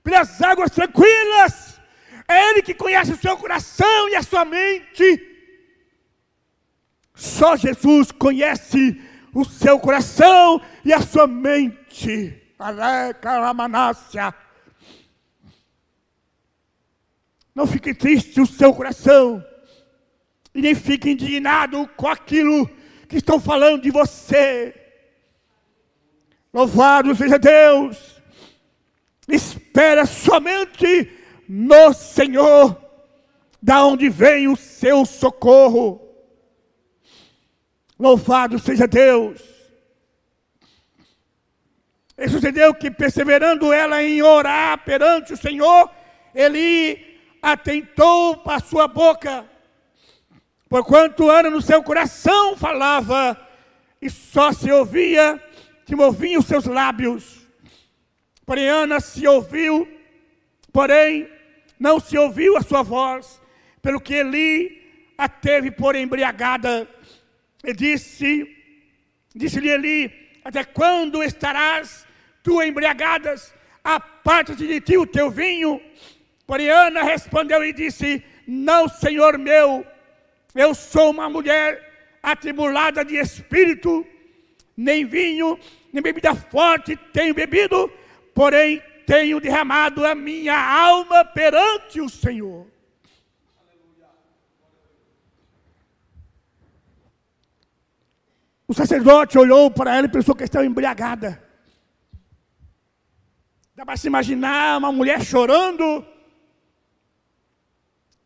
pelas 0.03 0.39
águas 0.39 0.69
tranquilas. 0.69 1.81
É 2.27 2.51
Ele 2.51 2.61
que 2.61 2.75
conhece 2.75 3.11
o 3.11 3.17
seu 3.17 3.35
coração 3.37 4.07
e 4.09 4.15
a 4.15 4.21
sua 4.21 4.45
mente. 4.45 5.07
Só 7.15 7.55
Jesus 7.55 8.11
conhece 8.11 9.01
o 9.35 9.43
seu 9.43 9.77
coração 9.77 10.61
e 10.85 10.93
a 10.93 11.01
sua 11.01 11.27
mente. 11.27 12.41
Não 17.53 17.67
fique 17.67 17.93
triste 17.93 18.39
o 18.39 18.47
seu 18.47 18.73
coração. 18.73 19.45
E 20.53 20.61
nem 20.61 20.73
fique 20.73 21.09
indignado 21.09 21.85
com 21.97 22.07
aquilo 22.07 22.65
que 23.09 23.17
estão 23.17 23.37
falando 23.37 23.81
de 23.81 23.91
você. 23.91 24.73
Louvado 26.53 27.13
seja 27.13 27.37
Deus. 27.37 28.21
Espera 29.27 30.05
somente 30.05 31.11
no 31.49 31.91
Senhor, 31.91 32.81
da 33.61 33.85
onde 33.85 34.07
vem 34.07 34.47
o 34.47 34.55
seu 34.55 35.05
socorro. 35.05 36.04
Louvado 37.97 38.59
seja 38.59 38.87
Deus. 38.87 39.41
E 42.17 42.29
sucedeu 42.29 42.73
que, 42.73 42.89
perseverando 42.89 43.73
ela 43.73 44.01
em 44.03 44.21
orar 44.21 44.77
perante 44.83 45.33
o 45.33 45.37
Senhor, 45.37 45.89
ele 46.33 47.19
atentou 47.41 48.37
para 48.37 48.57
a 48.57 48.61
sua 48.61 48.87
boca, 48.87 49.45
porquanto 50.69 51.29
Ana 51.29 51.49
no 51.49 51.61
seu 51.61 51.83
coração 51.83 52.57
falava, 52.57 53.39
e 54.01 54.09
só 54.09 54.51
se 54.51 54.71
ouvia 54.71 55.41
que 55.85 55.95
moviam 55.95 56.39
os 56.39 56.47
seus 56.47 56.65
lábios. 56.65 57.45
Porém, 58.45 58.67
Ana 58.67 58.99
se 58.99 59.27
ouviu, 59.27 59.87
porém, 60.71 61.29
não 61.79 61.99
se 61.99 62.17
ouviu 62.17 62.57
a 62.57 62.61
sua 62.61 62.81
voz, 62.81 63.41
pelo 63.81 63.99
que 63.99 64.13
Eli 64.13 65.13
a 65.17 65.27
teve 65.27 65.71
por 65.71 65.95
embriagada. 65.95 66.87
E 67.65 67.73
disse, 67.73 68.55
disse-lhe 69.33 69.69
Eli, 69.69 70.13
até 70.43 70.63
quando 70.63 71.23
estarás 71.23 72.05
tu 72.43 72.61
embriagadas? 72.61 73.53
Aparta-te 73.83 74.67
de 74.67 74.79
ti 74.79 74.97
o 74.97 75.07
teu 75.07 75.31
vinho. 75.31 75.81
Porém 76.45 76.69
Ana 76.69 77.01
respondeu 77.01 77.63
e 77.63 77.73
disse, 77.73 78.23
não, 78.47 78.87
Senhor 78.87 79.37
meu, 79.39 79.85
eu 80.53 80.75
sou 80.75 81.09
uma 81.09 81.27
mulher 81.27 82.17
atribulada 82.21 83.03
de 83.03 83.15
espírito, 83.15 84.05
nem 84.77 85.05
vinho, 85.05 85.59
nem 85.91 86.03
bebida 86.03 86.35
forte 86.35 86.95
tenho 87.11 87.33
bebido, 87.33 87.91
porém 88.33 88.81
tenho 89.07 89.39
derramado 89.39 90.05
a 90.05 90.13
minha 90.13 90.55
alma 90.55 91.25
perante 91.25 91.99
o 91.99 92.09
Senhor. 92.09 92.67
O 98.67 98.73
sacerdote 98.73 99.37
olhou 99.37 99.69
para 99.69 99.95
ela 99.95 100.07
e 100.07 100.11
pensou 100.11 100.35
que 100.35 100.43
estava 100.43 100.65
embriagada. 100.65 101.41
Dá 103.75 103.85
para 103.85 103.97
se 103.97 104.07
imaginar 104.07 104.77
uma 104.77 104.91
mulher 104.91 105.23
chorando 105.23 106.05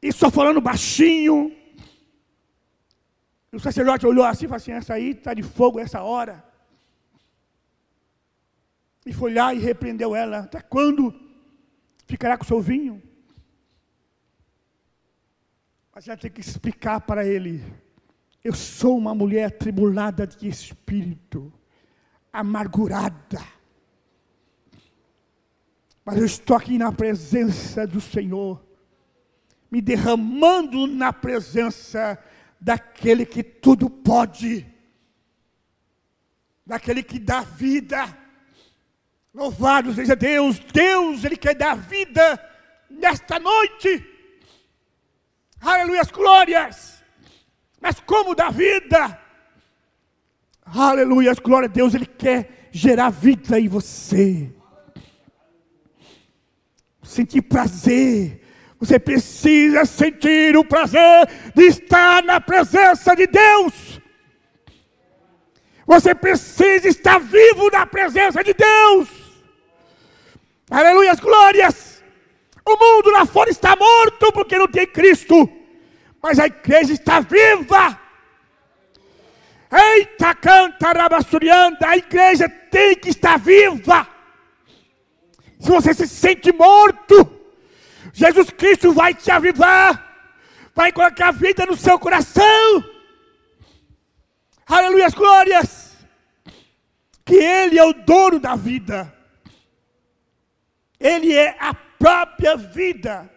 e 0.02 0.12
só 0.12 0.30
falando 0.32 0.62
baixinho. 0.62 1.56
O 3.52 3.60
sacerdote 3.60 4.06
olhou 4.06 4.24
assim 4.24 4.46
e 4.46 4.48
falou 4.48 4.58
assim: 4.58 4.72
essa 4.72 4.94
aí 4.94 5.10
está 5.12 5.34
de 5.34 5.44
fogo 5.44 5.80
essa 5.80 6.02
hora. 6.02 6.44
E 9.06 9.12
foi 9.12 9.34
lá 9.34 9.54
e 9.54 9.60
repreendeu 9.60 10.16
ela. 10.16 10.40
Até 10.40 10.62
quando 10.62 11.14
ficará 12.06 12.38
com 12.38 12.44
o 12.44 12.48
seu 12.48 12.62
vinho? 12.62 13.02
Mas 15.94 16.08
ela 16.08 16.16
tem 16.16 16.32
que 16.32 16.42
explicar 16.42 17.02
para 17.02 17.26
ele: 17.26 17.62
eu 18.44 18.54
sou 18.54 18.98
uma 18.98 19.14
mulher 19.14 19.46
atribulada 19.46 20.26
de 20.26 20.48
espírito, 20.48 21.52
amargurada. 22.32 23.44
Mas 26.06 26.18
eu 26.18 26.26
estou 26.26 26.56
aqui 26.56 26.78
na 26.78 26.92
presença 26.92 27.86
do 27.86 28.00
Senhor, 28.00 28.64
me 29.70 29.82
derramando 29.82 30.88
na 30.88 31.12
presença 31.12 32.18
daquele 32.60 33.26
que 33.26 33.44
tudo 33.44 33.90
pode, 33.90 34.66
daquele 36.66 37.04
que 37.04 37.20
dá 37.20 37.42
vida. 37.42 38.18
Louvado 39.34 39.94
seja 39.94 40.16
Deus, 40.16 40.60
Deus, 40.60 41.24
Ele 41.24 41.38
quer 41.38 41.56
dar 41.56 41.76
vida 41.76 42.44
nesta 42.90 43.38
noite. 43.38 44.04
Aleluia, 45.62 46.04
glórias. 46.06 46.99
Mas 47.82 48.00
como 48.00 48.36
dar 48.36 48.52
vida? 48.52 49.20
Aleluia, 50.66 51.34
glória 51.36 51.68
a 51.68 51.72
Deus, 51.72 51.94
Ele 51.94 52.06
quer 52.06 52.70
gerar 52.72 53.10
vida 53.10 53.60
em 53.60 53.68
você. 53.68 54.54
Sentir 57.02 57.42
prazer. 57.42 58.46
Você 58.80 58.98
precisa 58.98 59.84
sentir 59.84 60.56
o 60.56 60.64
prazer 60.64 61.28
de 61.54 61.64
estar 61.64 62.24
na 62.24 62.40
presença 62.40 63.16
de 63.16 63.28
Deus. 63.28 64.00
Você 65.86 66.14
precisa 66.14 66.88
estar 66.88 67.20
vivo 67.20 67.70
na 67.72 67.86
presença 67.86 68.44
de 68.44 68.54
Deus. 68.54 69.10
Aleluia, 70.70 71.16
glórias. 71.16 72.04
O 72.66 72.78
mundo 72.78 73.10
lá 73.10 73.26
fora 73.26 73.50
está 73.50 73.76
morto 73.76 74.32
porque 74.32 74.58
não 74.58 74.68
tem 74.68 74.86
Cristo, 74.86 75.50
mas 76.22 76.40
a 76.40 76.46
igreja 76.46 76.94
está 76.94 77.20
viva. 77.20 78.00
Eita, 79.72 80.34
canta, 80.36 80.92
rabassurianda, 80.92 81.88
a 81.88 81.98
igreja 81.98 82.50
tem 82.50 82.96
que 82.96 83.10
estar 83.10 83.38
viva. 83.38 84.08
Se 85.60 85.70
você 85.70 85.94
se 85.94 86.08
sente 86.08 86.52
morto, 86.52 87.40
Jesus 88.14 88.50
Cristo 88.50 88.92
vai 88.94 89.14
te 89.14 89.30
avivar, 89.30 90.34
vai 90.74 90.92
colocar 90.92 91.32
vida 91.32 91.66
no 91.66 91.76
seu 91.76 92.00
coração. 92.00 92.84
Aleluia, 94.66 95.10
glórias. 95.10 95.98
Que 97.26 97.36
Ele 97.36 97.78
é 97.78 97.84
o 97.84 97.94
dono 97.94 98.40
da 98.40 98.56
vida. 98.56 99.14
Ele 101.00 101.34
é 101.34 101.56
a 101.60 101.74
própria 101.74 102.56
vida. 102.58 103.30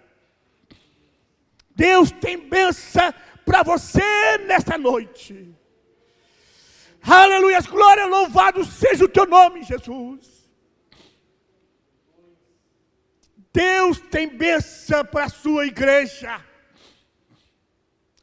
Deus 1.74 2.10
tem 2.10 2.36
bênção 2.48 3.12
para 3.44 3.62
você 3.62 4.38
nesta 4.46 4.76
noite. 4.76 5.54
Aleluia, 7.02 7.60
glória, 7.62 8.06
louvado 8.06 8.64
seja 8.64 9.04
o 9.04 9.08
teu 9.08 9.26
nome, 9.26 9.62
Jesus. 9.64 10.42
Deus 13.52 14.00
tem 14.00 14.28
bênção 14.28 15.04
para 15.04 15.24
a 15.24 15.28
sua 15.28 15.66
igreja. 15.66 16.40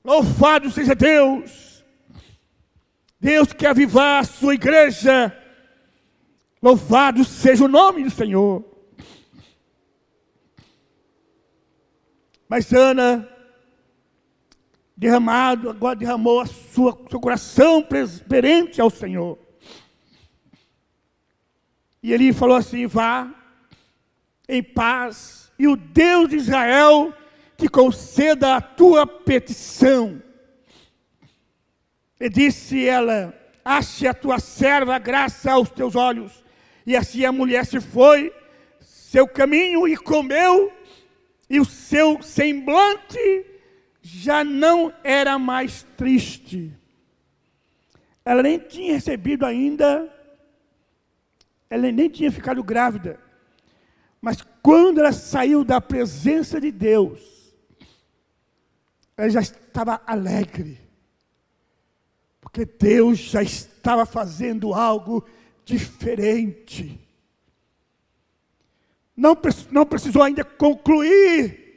Louvado 0.03 0.71
seja 0.71 0.95
Deus. 0.95 1.83
Deus 3.19 3.51
quer 3.51 3.67
avivar 3.67 4.21
a 4.21 4.23
sua 4.23 4.53
igreja. 4.55 5.35
Louvado 6.61 7.23
seja 7.25 7.65
o 7.65 7.67
nome 7.67 8.03
do 8.03 8.09
Senhor. 8.09 8.65
Mas 12.47 12.73
Ana, 12.73 13.29
derramado, 14.99 15.69
agora 15.69 15.95
derramou 15.95 16.41
a 16.41 16.45
sua, 16.45 16.91
seu 17.09 17.21
coração 17.21 17.81
perante 18.27 18.81
ao 18.81 18.89
Senhor. 18.89 19.39
E 22.03 22.11
ele 22.11 22.33
falou 22.33 22.57
assim: 22.57 22.85
vá 22.85 23.33
em 24.47 24.61
paz, 24.61 25.53
e 25.57 25.69
o 25.69 25.77
Deus 25.77 26.27
de 26.27 26.35
Israel 26.35 27.13
te 27.57 27.69
conceda 27.69 28.57
a 28.57 28.61
tua 28.61 29.07
petição. 29.07 30.21
E 32.19 32.27
disse 32.27 32.85
ela: 32.85 33.33
Ache 33.63 34.05
a 34.05 34.13
tua 34.13 34.37
serva 34.37 34.99
graça 34.99 35.53
aos 35.53 35.69
teus 35.69 35.95
olhos. 35.95 36.43
E 36.85 36.97
assim 36.97 37.23
a 37.23 37.31
mulher 37.31 37.65
se 37.65 37.79
foi, 37.79 38.33
seu 38.81 39.25
caminho, 39.25 39.87
e 39.87 39.95
comeu 39.95 40.73
e 41.49 41.57
o 41.57 41.63
seu 41.63 42.21
semblante 42.21 43.45
já 44.01 44.43
não 44.43 44.93
era 45.03 45.37
mais 45.37 45.83
triste. 45.97 46.73
Ela 48.23 48.43
nem 48.43 48.59
tinha 48.59 48.93
recebido 48.93 49.45
ainda, 49.45 50.11
ela 51.69 51.91
nem 51.91 52.09
tinha 52.09 52.31
ficado 52.31 52.63
grávida. 52.63 53.19
Mas 54.21 54.41
quando 54.61 54.99
ela 54.99 55.11
saiu 55.11 55.63
da 55.63 55.79
presença 55.79 56.59
de 56.59 56.71
Deus, 56.71 57.53
ela 59.15 59.29
já 59.29 59.41
estava 59.41 60.01
alegre. 60.05 60.79
Porque 62.41 62.65
Deus 62.65 63.19
já 63.19 63.41
estava 63.41 64.05
fazendo 64.05 64.73
algo 64.73 65.25
diferente 65.63 67.09
não, 69.19 69.37
não 69.69 69.85
precisou 69.85 70.23
ainda 70.23 70.45
concluir, 70.45 71.68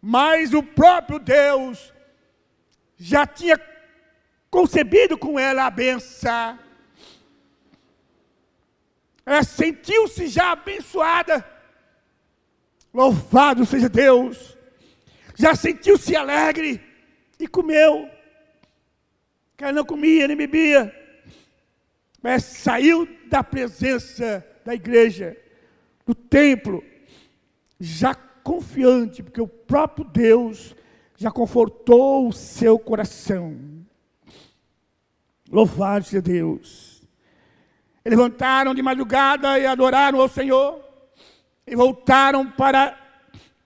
mas 0.00 0.52
o 0.54 0.62
próprio 0.62 1.18
Deus 1.18 1.92
já 2.96 3.26
tinha 3.26 3.60
concebido 4.50 5.18
com 5.18 5.38
ela 5.38 5.66
a 5.66 5.70
benção. 5.70 6.58
Ela 9.24 9.42
sentiu-se 9.42 10.28
já 10.28 10.52
abençoada. 10.52 11.44
Louvado 12.94 13.66
seja 13.66 13.88
Deus. 13.88 14.56
Já 15.34 15.54
sentiu-se 15.54 16.14
alegre 16.16 16.80
e 17.38 17.46
comeu. 17.46 18.08
Que 19.56 19.64
ela 19.64 19.72
não 19.72 19.84
comia 19.84 20.28
nem 20.28 20.36
bebia, 20.36 20.94
mas 22.22 22.44
saiu 22.44 23.08
da 23.26 23.42
presença 23.42 24.46
da 24.64 24.74
igreja 24.74 25.36
do 26.04 26.14
templo, 26.14 26.84
já 27.80 28.14
confiante, 28.46 29.24
porque 29.24 29.40
o 29.40 29.48
próprio 29.48 30.04
Deus 30.04 30.72
já 31.16 31.32
confortou 31.32 32.28
o 32.28 32.32
seu 32.32 32.78
coração. 32.78 33.58
Louvado 35.50 36.04
seja 36.04 36.22
Deus. 36.22 37.02
E 38.04 38.08
levantaram 38.08 38.72
de 38.72 38.80
madrugada 38.82 39.58
e 39.58 39.66
adoraram 39.66 40.20
ao 40.20 40.28
Senhor, 40.28 40.80
e 41.66 41.74
voltaram 41.74 42.48
para 42.48 42.96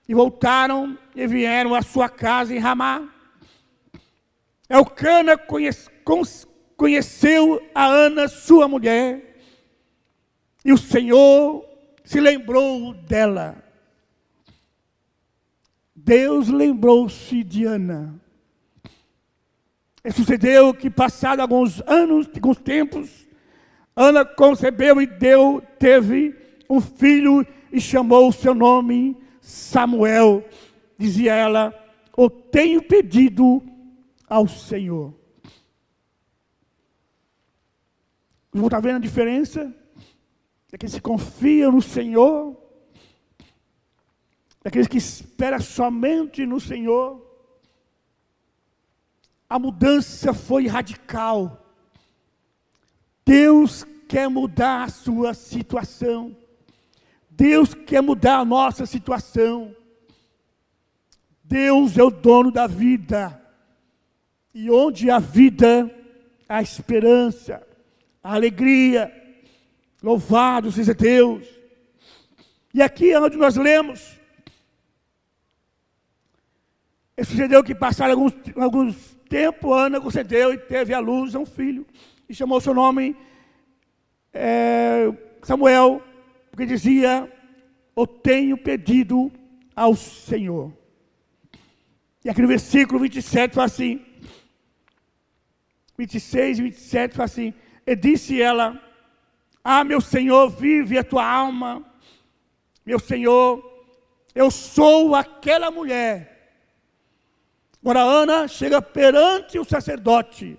e 0.09 0.15
voltaram 0.15 0.99
e 1.15 1.27
vieram 1.27 1.75
à 1.75 1.83
sua 1.83 2.09
casa 2.09 2.55
em 2.55 2.59
Ramá. 2.59 3.07
Elcana 4.67 5.37
conhece, 5.37 5.91
conheceu 6.75 7.63
a 7.75 7.85
Ana, 7.85 8.29
sua 8.29 8.67
mulher, 8.67 9.43
e 10.65 10.73
o 10.73 10.79
Senhor 10.79 11.67
se 12.03 12.19
lembrou 12.19 12.95
dela. 12.95 13.70
Deus 16.11 16.49
lembrou-se 16.49 17.45
de 17.45 17.65
Ana. 17.65 18.21
E 20.03 20.11
sucedeu 20.11 20.75
que, 20.75 20.91
passado 20.91 21.39
alguns 21.39 21.81
anos, 21.83 22.29
alguns 22.35 22.59
tempos, 22.59 23.29
Ana 23.95 24.25
concebeu 24.25 25.01
e 25.01 25.07
deu, 25.07 25.63
teve 25.79 26.35
um 26.69 26.81
filho 26.81 27.47
e 27.71 27.81
chamou 27.81 28.27
o 28.29 28.33
seu 28.33 28.53
nome 28.57 29.17
Samuel. 29.41 30.45
Dizia 30.99 31.33
ela: 31.33 31.73
Eu 32.19 32.29
tenho 32.29 32.83
pedido 32.83 33.63
ao 34.29 34.49
Senhor. 34.49 35.15
Vocês 38.51 38.65
estão 38.65 38.83
vendo 38.83 38.97
a 38.97 38.99
diferença? 38.99 39.73
daqueles 40.73 40.95
que 40.95 41.01
confiam 41.01 41.73
no 41.73 41.83
Senhor, 41.83 42.57
daqueles 44.63 44.89
que 44.89 44.99
esperam 44.99 45.61
somente 45.61 46.45
no 46.45 46.61
Senhor. 46.61 47.27
A 49.49 49.59
mudança 49.59 50.33
foi 50.33 50.67
radical. 50.67 51.67
Deus 53.25 53.85
quer 54.09 54.29
mudar 54.29 54.85
a 54.85 54.89
sua 54.89 55.35
situação. 55.35 56.37
Deus 57.29 57.75
quer 57.75 58.03
mudar 58.03 58.39
a 58.41 58.45
nossa 58.45 58.85
situação. 58.85 59.75
Deus 61.43 61.97
é 61.97 62.03
o 62.03 62.11
dono 62.11 62.53
da 62.53 62.67
vida. 62.67 63.41
E 64.53 64.71
onde 64.71 65.11
há 65.11 65.19
vida, 65.19 65.91
há 66.49 66.61
esperança, 66.61 67.67
há 68.23 68.35
alegria. 68.35 69.13
Louvado 70.03 70.71
seja 70.71 70.95
Deus. 70.95 71.47
E 72.73 72.83
aqui 72.83 73.11
é 73.11 73.21
onde 73.21 73.37
nós 73.37 73.57
lemos. 73.57 74.21
E 77.10 77.10
sucedeu 77.25 77.63
que 77.63 77.75
passaram 77.75 78.13
alguns, 78.13 78.35
alguns 78.57 79.19
tempos, 79.29 79.77
Ana 79.77 80.01
concedeu 80.01 80.53
e 80.53 80.59
teve 80.59 80.95
à 80.95 80.99
luz 80.99 81.35
um 81.35 81.47
filho. 81.47 81.87
E 82.29 82.35
chamou 82.35 82.61
seu 82.61 82.73
nome 82.73 83.17
é, 84.33 85.13
Samuel, 85.43 86.03
porque 86.51 86.67
dizia: 86.67 87.31
Eu 87.97 88.07
tenho 88.07 88.57
pedido 88.57 89.31
ao 89.75 89.95
Senhor. 89.95 90.73
E 92.25 92.29
aqui 92.29 92.43
no 92.43 92.49
versículo 92.49 93.01
27 93.01 93.55
fala 93.55 93.67
assim: 93.67 94.05
26 95.97 96.59
e 96.59 96.63
27 96.63 97.15
fala 97.15 97.25
assim: 97.25 97.55
E 97.87 97.97
disse 97.97 98.41
ela: 98.41 98.81
Ah, 99.65 99.85
meu 99.85 100.01
Senhor, 100.01 100.49
vive 100.49 100.99
a 100.99 101.05
tua 101.05 101.25
alma, 101.25 101.85
meu 102.85 102.99
Senhor, 102.99 103.63
eu 104.35 104.51
sou 104.51 105.15
aquela 105.15 105.71
mulher. 105.71 106.40
Agora 107.83 108.01
Ana 108.03 108.47
chega 108.47 108.83
perante 108.83 109.59
o 109.59 109.65
sacerdote 109.65 110.59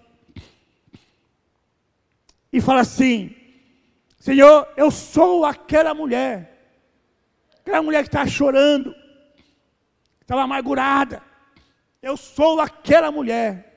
e 2.51 2.59
fala 2.59 2.81
assim: 2.81 3.35
Senhor, 4.17 4.67
eu 4.75 4.89
sou 4.89 5.45
aquela 5.45 5.93
mulher, 5.93 6.75
aquela 7.59 7.83
mulher 7.83 8.01
que 8.01 8.09
está 8.09 8.25
chorando, 8.25 8.93
que 10.17 10.23
estava 10.23 10.41
amargurada. 10.41 11.21
Eu 12.01 12.17
sou 12.17 12.59
aquela 12.59 13.11
mulher. 13.11 13.67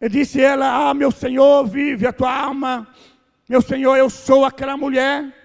Eu 0.00 0.08
disse 0.08 0.40
ela: 0.40 0.88
Ah, 0.88 0.94
meu 0.94 1.10
Senhor, 1.10 1.66
vive 1.66 2.06
a 2.06 2.12
tua 2.12 2.32
alma. 2.32 2.86
Meu 3.48 3.60
Senhor, 3.60 3.96
eu 3.96 4.08
sou 4.08 4.44
aquela 4.44 4.76
mulher 4.76 5.43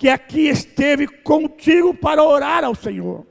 que 0.00 0.08
aqui 0.08 0.48
esteve 0.48 1.06
contigo 1.06 1.92
para 1.92 2.24
orar 2.24 2.64
ao 2.64 2.74
Senhor. 2.74 3.26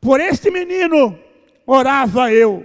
Por 0.00 0.20
este 0.20 0.52
menino 0.52 1.18
orava 1.66 2.32
eu. 2.32 2.64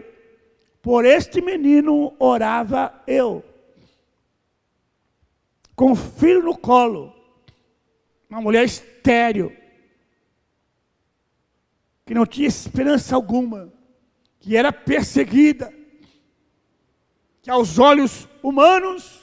Por 0.80 1.06
este 1.06 1.42
menino 1.42 2.16
orava 2.20 3.02
eu. 3.08 3.44
Com 5.76 5.94
o 5.94 5.96
filho 5.96 6.44
no 6.44 6.56
colo. 6.56 7.16
Uma 8.30 8.42
mulher 8.42 8.64
estéril. 8.64 9.52
Que 12.06 12.14
não 12.14 12.28
tinha 12.28 12.48
esperança 12.48 13.16
alguma. 13.16 13.74
Que 14.40 14.56
era 14.56 14.72
perseguida. 14.72 15.74
Que 17.42 17.50
aos 17.50 17.80
olhos 17.80 18.30
humanos 18.44 19.21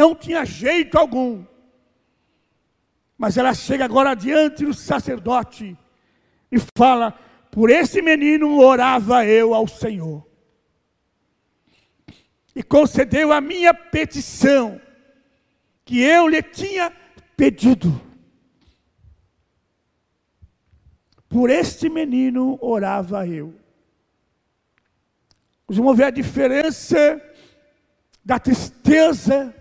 não 0.00 0.14
tinha 0.14 0.46
jeito 0.46 0.96
algum. 0.96 1.44
Mas 3.18 3.36
ela 3.36 3.52
chega 3.52 3.84
agora 3.84 4.14
diante 4.14 4.64
do 4.64 4.72
sacerdote 4.72 5.76
e 6.50 6.56
fala: 6.74 7.12
por 7.50 7.68
esse 7.68 8.00
menino 8.00 8.58
orava 8.60 9.26
eu 9.26 9.52
ao 9.52 9.68
Senhor. 9.68 10.26
E 12.56 12.62
concedeu 12.62 13.30
a 13.30 13.42
minha 13.42 13.74
petição, 13.74 14.80
que 15.84 16.00
eu 16.00 16.26
lhe 16.26 16.42
tinha 16.42 16.90
pedido. 17.36 18.00
Por 21.28 21.50
este 21.50 21.90
menino 21.90 22.58
orava 22.60 23.26
eu. 23.26 23.54
Vamos 25.68 25.96
ver 25.96 26.04
a 26.04 26.10
diferença 26.10 27.22
da 28.24 28.38
tristeza 28.38 29.54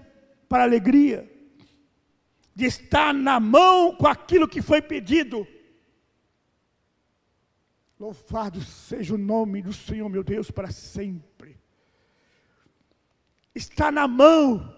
para 0.49 0.63
a 0.63 0.65
alegria, 0.65 1.31
de 2.53 2.65
estar 2.65 3.13
na 3.13 3.39
mão 3.39 3.95
com 3.95 4.07
aquilo 4.07 4.47
que 4.47 4.61
foi 4.61 4.81
pedido 4.81 5.47
Louvado 7.99 8.61
seja 8.61 9.13
o 9.13 9.17
nome 9.17 9.61
do 9.61 9.73
Senhor, 9.73 10.07
meu 10.07 10.23
Deus, 10.23 10.49
para 10.49 10.71
sempre. 10.71 11.59
Está 13.53 13.91
na 13.91 14.07
mão. 14.07 14.73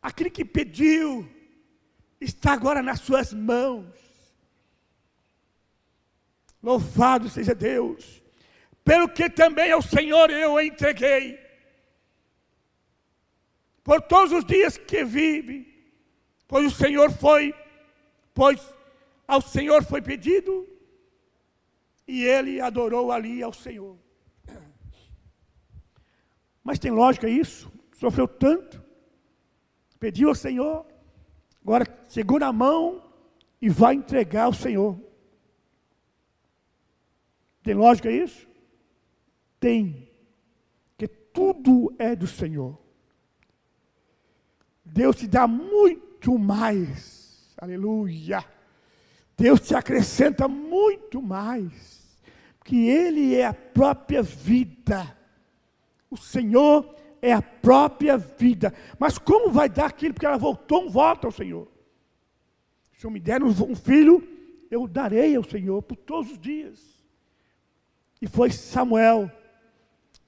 Aquele 0.00 0.30
que 0.30 0.42
pediu 0.42 1.28
está 2.18 2.54
agora 2.54 2.82
nas 2.82 3.00
suas 3.00 3.34
mãos. 3.34 3.86
Louvado 6.62 7.28
seja 7.28 7.54
Deus. 7.54 8.22
Pelo 8.82 9.06
que 9.06 9.28
também 9.28 9.70
ao 9.70 9.82
Senhor 9.82 10.30
eu 10.30 10.58
entreguei. 10.58 11.38
Por 13.82 14.00
todos 14.02 14.32
os 14.32 14.44
dias 14.44 14.76
que 14.78 15.04
vive, 15.04 15.66
pois 16.46 16.72
o 16.72 16.76
Senhor 16.76 17.10
foi, 17.10 17.54
pois 18.32 18.60
ao 19.26 19.40
Senhor 19.40 19.84
foi 19.84 20.00
pedido 20.00 20.68
e 22.06 22.24
ele 22.24 22.60
adorou 22.60 23.10
ali 23.10 23.42
ao 23.42 23.52
Senhor. 23.52 23.98
Mas 26.62 26.78
tem 26.78 26.90
lógica 26.90 27.28
isso? 27.28 27.72
Sofreu 27.94 28.28
tanto, 28.28 28.82
pediu 29.98 30.28
ao 30.28 30.34
Senhor, 30.34 30.86
agora 31.62 31.86
segura 32.08 32.46
a 32.46 32.52
mão 32.52 33.02
e 33.60 33.68
vai 33.68 33.94
entregar 33.94 34.44
ao 34.44 34.52
Senhor. 34.52 34.98
Tem 37.62 37.74
lógica 37.74 38.10
isso? 38.10 38.48
Tem. 39.60 40.10
Que 40.98 41.06
tudo 41.06 41.94
é 41.98 42.16
do 42.16 42.26
Senhor. 42.26 42.81
Deus 44.84 45.16
te 45.16 45.26
dá 45.26 45.46
muito 45.46 46.38
mais. 46.38 47.54
Aleluia. 47.56 48.44
Deus 49.36 49.60
te 49.60 49.74
acrescenta 49.74 50.46
muito 50.46 51.22
mais 51.22 52.20
que 52.64 52.88
Ele 52.88 53.34
é 53.34 53.46
a 53.46 53.54
própria 53.54 54.22
vida. 54.22 55.16
O 56.10 56.16
Senhor 56.16 56.94
é 57.20 57.32
a 57.32 57.42
própria 57.42 58.16
vida. 58.18 58.74
Mas 58.98 59.18
como 59.18 59.50
vai 59.50 59.68
dar 59.68 59.86
aquilo? 59.86 60.14
Porque 60.14 60.26
ela 60.26 60.36
voltou 60.36 60.84
um 60.84 60.90
voto 60.90 61.26
ao 61.26 61.32
Senhor. 61.32 61.68
Se 62.98 63.06
eu 63.06 63.10
me 63.10 63.20
der 63.20 63.42
um 63.42 63.74
filho, 63.74 64.26
eu 64.70 64.86
darei 64.86 65.34
ao 65.36 65.44
Senhor 65.44 65.82
por 65.82 65.96
todos 65.96 66.32
os 66.32 66.38
dias. 66.38 66.80
E 68.20 68.26
foi 68.26 68.50
Samuel, 68.50 69.30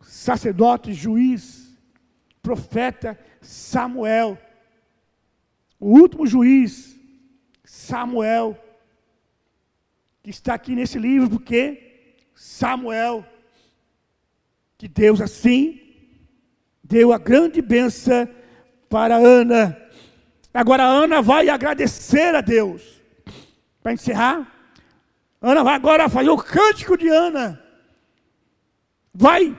sacerdote, 0.01 0.93
juiz, 0.93 1.79
profeta 2.43 3.19
Samuel, 3.45 4.39
o 5.79 5.91
último 5.99 6.27
juiz, 6.27 6.99
Samuel, 7.65 8.59
que 10.23 10.31
está 10.31 10.55
aqui 10.55 10.75
nesse 10.75 10.99
livro, 10.99 11.29
porque 11.29 12.17
Samuel, 12.35 13.25
que 14.79 14.89
Deus 14.89 15.21
assim 15.21 15.81
deu 16.83 17.13
a 17.13 17.19
grande 17.19 17.61
benção 17.61 18.29
para 18.89 19.17
Ana. 19.17 19.77
Agora 20.53 20.85
Ana 20.85 21.21
vai 21.21 21.49
agradecer 21.49 22.35
a 22.35 22.41
Deus. 22.41 23.03
Para 23.83 23.93
encerrar, 23.93 24.51
Ana 25.41 25.63
vai 25.63 25.75
agora 25.75 26.09
fazer 26.09 26.31
o 26.31 26.39
cântico 26.39 26.97
de 26.97 27.09
Ana. 27.09 27.63
Vai 29.13 29.59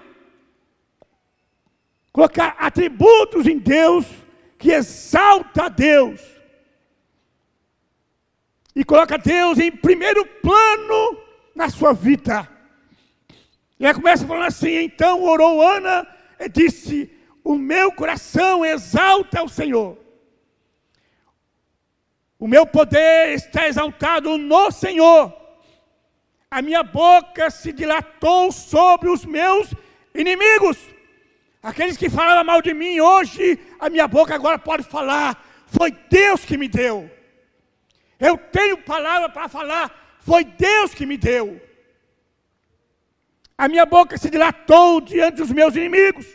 colocar 2.15 2.55
atributos 2.57 3.45
em 3.45 3.57
Deus 3.57 4.05
que 4.57 4.71
exalta 4.71 5.65
a 5.65 5.67
Deus. 5.67 6.21
E 8.73 8.85
coloca 8.85 9.17
Deus 9.17 9.59
em 9.59 9.69
primeiro 9.69 10.25
plano 10.25 11.21
na 11.53 11.69
sua 11.69 11.91
vida. 11.91 12.49
E 13.77 13.85
ela 13.85 13.93
começa 13.93 14.25
falando 14.25 14.45
assim: 14.45 14.75
então 14.77 15.23
orou 15.23 15.61
Ana 15.61 16.07
e 16.39 16.47
disse: 16.47 17.11
O 17.43 17.55
meu 17.55 17.91
coração 17.91 18.63
exalta 18.63 19.43
o 19.43 19.49
Senhor. 19.49 19.97
O 22.39 22.47
meu 22.47 22.65
poder 22.65 23.33
está 23.33 23.67
exaltado 23.67 24.37
no 24.37 24.71
Senhor. 24.71 25.33
A 26.49 26.61
minha 26.61 26.81
boca 26.81 27.49
se 27.49 27.73
dilatou 27.73 28.53
sobre 28.53 29.09
os 29.09 29.25
meus 29.25 29.73
inimigos. 30.13 30.94
Aqueles 31.65 31.97
que 31.97 32.11
falavam 32.11 32.43
mal 32.43 32.61
de 32.61 32.75
mim, 32.75 32.99
hoje 32.99 33.59
a 33.79 33.89
minha 33.89 34.07
boca 34.07 34.35
agora 34.35 34.59
pode 34.59 34.83
falar. 34.83 35.43
Foi 35.65 35.89
Deus 36.11 36.45
que 36.45 36.59
me 36.59 36.67
deu. 36.67 37.09
Eu 38.19 38.37
tenho 38.37 38.77
palavra 38.77 39.29
para 39.29 39.49
falar. 39.49 40.19
Foi 40.19 40.43
Deus 40.43 40.93
que 40.93 41.07
me 41.07 41.17
deu. 41.17 41.59
A 43.57 43.67
minha 43.67 43.83
boca 43.83 44.15
se 44.15 44.29
dilatou 44.29 45.01
diante 45.01 45.37
dos 45.37 45.51
meus 45.51 45.75
inimigos, 45.75 46.27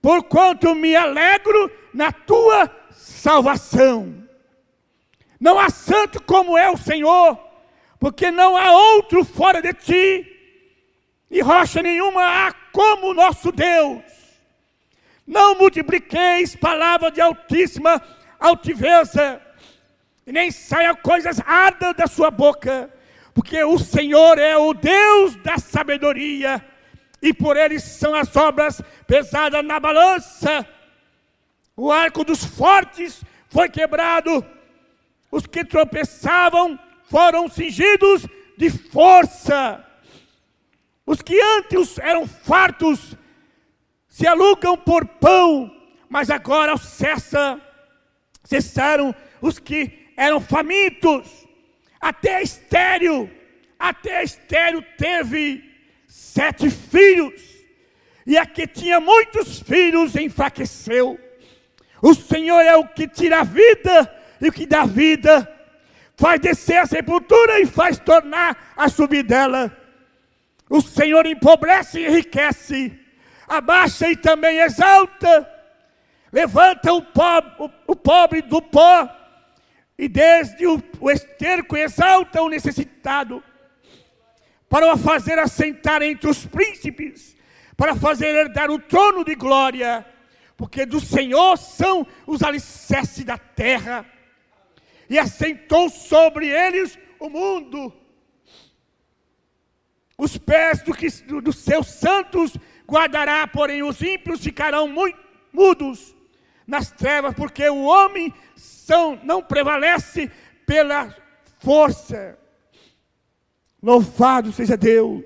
porquanto 0.00 0.74
me 0.74 0.96
alegro 0.96 1.70
na 1.92 2.10
tua 2.10 2.74
salvação. 2.92 4.26
Não 5.38 5.58
há 5.58 5.68
santo 5.68 6.22
como 6.22 6.56
é 6.56 6.70
o 6.70 6.76
Senhor, 6.78 7.38
porque 7.98 8.30
não 8.30 8.56
há 8.56 8.72
outro 8.72 9.26
fora 9.26 9.60
de 9.60 9.74
ti, 9.74 10.26
e 11.30 11.42
rocha 11.42 11.82
nenhuma 11.82 12.22
há 12.24 12.59
como 12.72 13.08
o 13.08 13.14
nosso 13.14 13.52
Deus. 13.52 14.02
Não 15.26 15.54
multipliqueis 15.54 16.56
palavras 16.56 17.12
de 17.12 17.20
altíssima 17.20 18.02
altiveza, 18.38 19.40
e 20.26 20.32
nem 20.32 20.50
saia 20.50 20.94
coisas 20.94 21.40
ardas 21.46 21.94
da 21.94 22.06
sua 22.06 22.30
boca, 22.30 22.90
porque 23.34 23.62
o 23.62 23.78
Senhor 23.78 24.38
é 24.38 24.56
o 24.56 24.72
Deus 24.72 25.36
da 25.36 25.58
sabedoria, 25.58 26.64
e 27.22 27.32
por 27.34 27.56
ele 27.56 27.78
são 27.78 28.14
as 28.14 28.34
obras 28.34 28.80
pesadas 29.06 29.64
na 29.64 29.78
balança. 29.78 30.66
O 31.76 31.92
arco 31.92 32.24
dos 32.24 32.44
fortes 32.44 33.22
foi 33.48 33.68
quebrado, 33.68 34.44
os 35.30 35.46
que 35.46 35.64
tropeçavam 35.64 36.78
foram 37.04 37.48
cingidos 37.48 38.26
de 38.56 38.70
força. 38.70 39.84
Os 41.10 41.20
que 41.20 41.36
antes 41.58 41.98
eram 41.98 42.24
fartos 42.24 43.16
se 44.06 44.28
alugam 44.28 44.76
por 44.76 45.04
pão, 45.04 45.68
mas 46.08 46.30
agora 46.30 46.76
cessa, 46.76 47.60
cessaram 48.44 49.12
os 49.42 49.58
que 49.58 50.12
eram 50.16 50.40
famintos. 50.40 51.48
Até 52.00 52.40
estéreo, 52.40 53.28
até 53.76 54.22
estéreo 54.22 54.84
teve 54.96 55.68
sete 56.06 56.70
filhos, 56.70 57.42
e 58.24 58.38
a 58.38 58.46
que 58.46 58.68
tinha 58.68 59.00
muitos 59.00 59.58
filhos 59.58 60.14
enfraqueceu. 60.14 61.18
O 62.00 62.14
Senhor 62.14 62.60
é 62.60 62.76
o 62.76 62.86
que 62.86 63.08
tira 63.08 63.40
a 63.40 63.44
vida 63.44 64.14
e 64.40 64.48
o 64.48 64.52
que 64.52 64.64
dá 64.64 64.86
vida, 64.86 65.52
faz 66.16 66.40
descer 66.40 66.76
a 66.76 66.86
sepultura 66.86 67.58
e 67.58 67.66
faz 67.66 67.98
tornar 67.98 68.72
a 68.76 68.88
subir 68.88 69.24
dela. 69.24 69.79
O 70.70 70.80
Senhor 70.80 71.26
empobrece 71.26 71.98
e 71.98 72.06
enriquece, 72.06 72.96
abaixa 73.48 74.08
e 74.08 74.16
também 74.16 74.60
exalta, 74.60 75.50
levanta 76.32 76.92
o 76.92 77.02
pobre, 77.02 77.52
o, 77.58 77.70
o 77.88 77.96
pobre 77.96 78.40
do 78.40 78.62
pó, 78.62 79.10
e 79.98 80.08
desde 80.08 80.68
o, 80.68 80.80
o 81.00 81.10
esterco 81.10 81.76
exalta 81.76 82.40
o 82.40 82.48
necessitado, 82.48 83.42
para 84.68 84.94
o 84.94 84.96
fazer 84.96 85.40
assentar 85.40 86.02
entre 86.02 86.30
os 86.30 86.46
príncipes, 86.46 87.36
para 87.76 87.96
fazer 87.96 88.28
herdar 88.28 88.70
o 88.70 88.78
trono 88.78 89.24
de 89.24 89.34
glória, 89.34 90.06
porque 90.56 90.86
do 90.86 91.00
Senhor 91.00 91.56
são 91.56 92.06
os 92.24 92.44
alicerces 92.44 93.24
da 93.24 93.36
terra 93.36 94.06
e 95.08 95.18
assentou 95.18 95.90
sobre 95.90 96.46
eles 96.46 96.96
o 97.18 97.28
mundo. 97.28 97.99
Os 100.20 100.36
pés 100.36 100.82
do 100.82 100.92
que, 100.92 101.08
do, 101.22 101.40
dos 101.40 101.56
seus 101.56 101.86
santos 101.86 102.52
guardará, 102.86 103.46
porém 103.46 103.82
os 103.82 104.02
ímpios 104.02 104.40
ficarão 104.40 104.86
muito 104.86 105.18
mudos 105.50 106.14
nas 106.66 106.92
trevas, 106.92 107.34
porque 107.34 107.66
o 107.70 107.84
homem 107.84 108.30
são, 108.54 109.18
não 109.22 109.42
prevalece 109.42 110.30
pela 110.66 111.16
força. 111.58 112.38
Louvado 113.82 114.52
seja 114.52 114.76
Deus. 114.76 115.24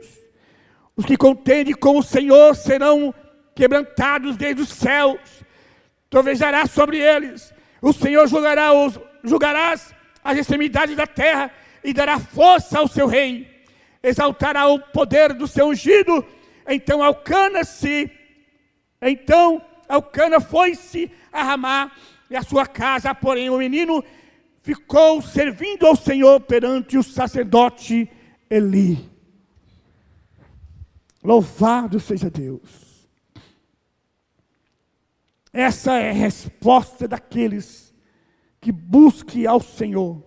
Os 0.96 1.04
que 1.04 1.16
contendem 1.16 1.74
com 1.74 1.98
o 1.98 2.02
Senhor 2.02 2.54
serão 2.54 3.12
quebrantados 3.52 4.36
desde 4.36 4.62
os 4.62 4.68
céus. 4.68 5.18
Trovejará 6.08 6.66
sobre 6.66 6.98
eles. 6.98 7.52
O 7.82 7.92
Senhor 7.92 8.28
julgará 8.28 8.72
os 8.72 8.96
julgarás 9.24 9.92
as 10.22 10.38
extremidades 10.38 10.94
da 10.94 11.04
terra 11.06 11.50
e 11.82 11.92
dará 11.92 12.20
força 12.20 12.78
ao 12.78 12.86
seu 12.86 13.08
rei, 13.08 13.53
exaltará 14.04 14.68
o 14.68 14.78
poder 14.78 15.32
do 15.32 15.48
seu 15.48 15.68
ungido. 15.68 16.24
Então 16.68 17.02
Alcana-se, 17.02 18.10
então 19.00 19.60
Alcana 19.88 20.40
foi-se 20.40 21.10
a 21.32 21.42
Ramá 21.42 21.90
e 22.30 22.36
a 22.36 22.42
sua 22.42 22.66
casa, 22.66 23.14
porém 23.14 23.50
o 23.50 23.58
menino 23.58 24.04
ficou 24.62 25.20
servindo 25.20 25.86
ao 25.86 25.96
Senhor 25.96 26.40
perante 26.40 26.96
o 26.96 27.02
sacerdote 27.02 28.08
Eli. 28.48 29.10
Louvado 31.22 31.98
seja 31.98 32.30
Deus. 32.30 33.08
Essa 35.52 35.98
é 35.98 36.10
a 36.10 36.14
resposta 36.14 37.06
daqueles 37.08 37.94
que 38.60 38.72
busque 38.72 39.46
ao 39.46 39.60
Senhor. 39.60 40.22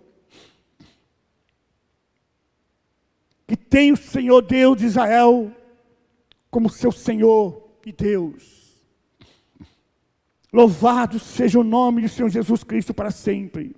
Que 3.48 3.56
tem 3.56 3.90
o 3.90 3.96
Senhor 3.96 4.42
Deus 4.42 4.76
de 4.76 4.86
Israel 4.86 5.50
como 6.50 6.70
seu 6.70 6.92
Senhor 6.92 7.68
e 7.84 7.90
Deus. 7.90 8.76
Louvado 10.52 11.18
seja 11.18 11.58
o 11.58 11.64
nome 11.64 12.02
do 12.02 12.08
Senhor 12.08 12.28
Jesus 12.28 12.62
Cristo 12.62 12.94
para 12.94 13.10
sempre. 13.10 13.74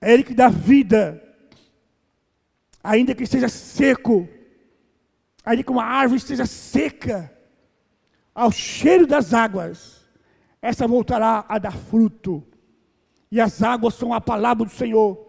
É 0.00 0.12
Ele 0.12 0.24
que 0.24 0.34
dá 0.34 0.48
vida, 0.48 1.22
ainda 2.82 3.14
que 3.14 3.22
esteja 3.22 3.48
seco, 3.48 4.28
ainda 5.44 5.62
que 5.62 5.70
uma 5.70 5.84
árvore 5.84 6.18
esteja 6.18 6.44
seca, 6.44 7.32
ao 8.34 8.52
cheiro 8.52 9.06
das 9.06 9.34
águas, 9.34 10.04
essa 10.60 10.86
voltará 10.86 11.44
a 11.48 11.58
dar 11.58 11.76
fruto. 11.76 12.44
E 13.30 13.40
as 13.40 13.62
águas 13.62 13.94
são 13.94 14.12
a 14.12 14.20
palavra 14.20 14.64
do 14.64 14.72
Senhor, 14.72 15.28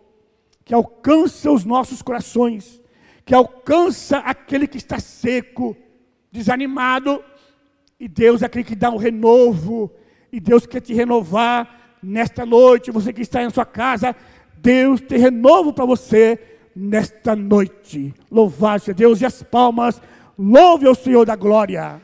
que 0.63 0.73
alcança 0.73 1.51
os 1.51 1.65
nossos 1.65 2.01
corações, 2.01 2.80
que 3.30 3.36
alcança 3.36 4.17
aquele 4.17 4.67
que 4.67 4.80
está 4.80 4.99
seco, 4.99 5.77
desanimado, 6.32 7.23
e 7.99 8.07
Deus 8.07 8.41
é 8.41 8.47
aquele 8.47 8.63
que 8.63 8.75
dá 8.75 8.89
um 8.89 8.97
renovo, 8.97 9.93
e 10.32 10.39
Deus 10.39 10.65
quer 10.65 10.82
te 10.82 10.95
renovar 10.95 11.99
nesta 12.01 12.43
noite, 12.43 12.89
você 12.89 13.13
que 13.13 13.21
está 13.21 13.43
em 13.43 13.49
sua 13.51 13.67
casa, 13.67 14.15
Deus 14.57 14.99
tem 14.99 15.19
renovo 15.19 15.71
para 15.71 15.86
você 15.86 16.39
nesta 16.75 17.36
noite. 17.36 18.15
Louvado 18.32 18.82
seja 18.82 18.95
Deus 18.95 19.21
e 19.21 19.27
as 19.27 19.43
palmas, 19.43 20.01
louve 20.36 20.88
ao 20.88 20.95
Senhor 20.95 21.23
da 21.23 21.36
glória. 21.36 22.01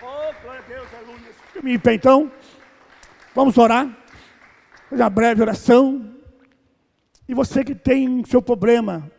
Oh, 0.00 0.32
glória 0.44 0.60
a 0.64 0.68
Deus, 0.68 0.86
aleluia. 0.94 1.80
Então, 1.92 2.30
vamos 3.34 3.58
orar 3.58 3.90
fazer 4.88 5.02
uma 5.02 5.10
breve 5.10 5.42
oração. 5.42 6.14
E 7.28 7.34
você 7.34 7.64
que 7.64 7.74
tem 7.74 8.24
seu 8.24 8.40
problema, 8.40 9.10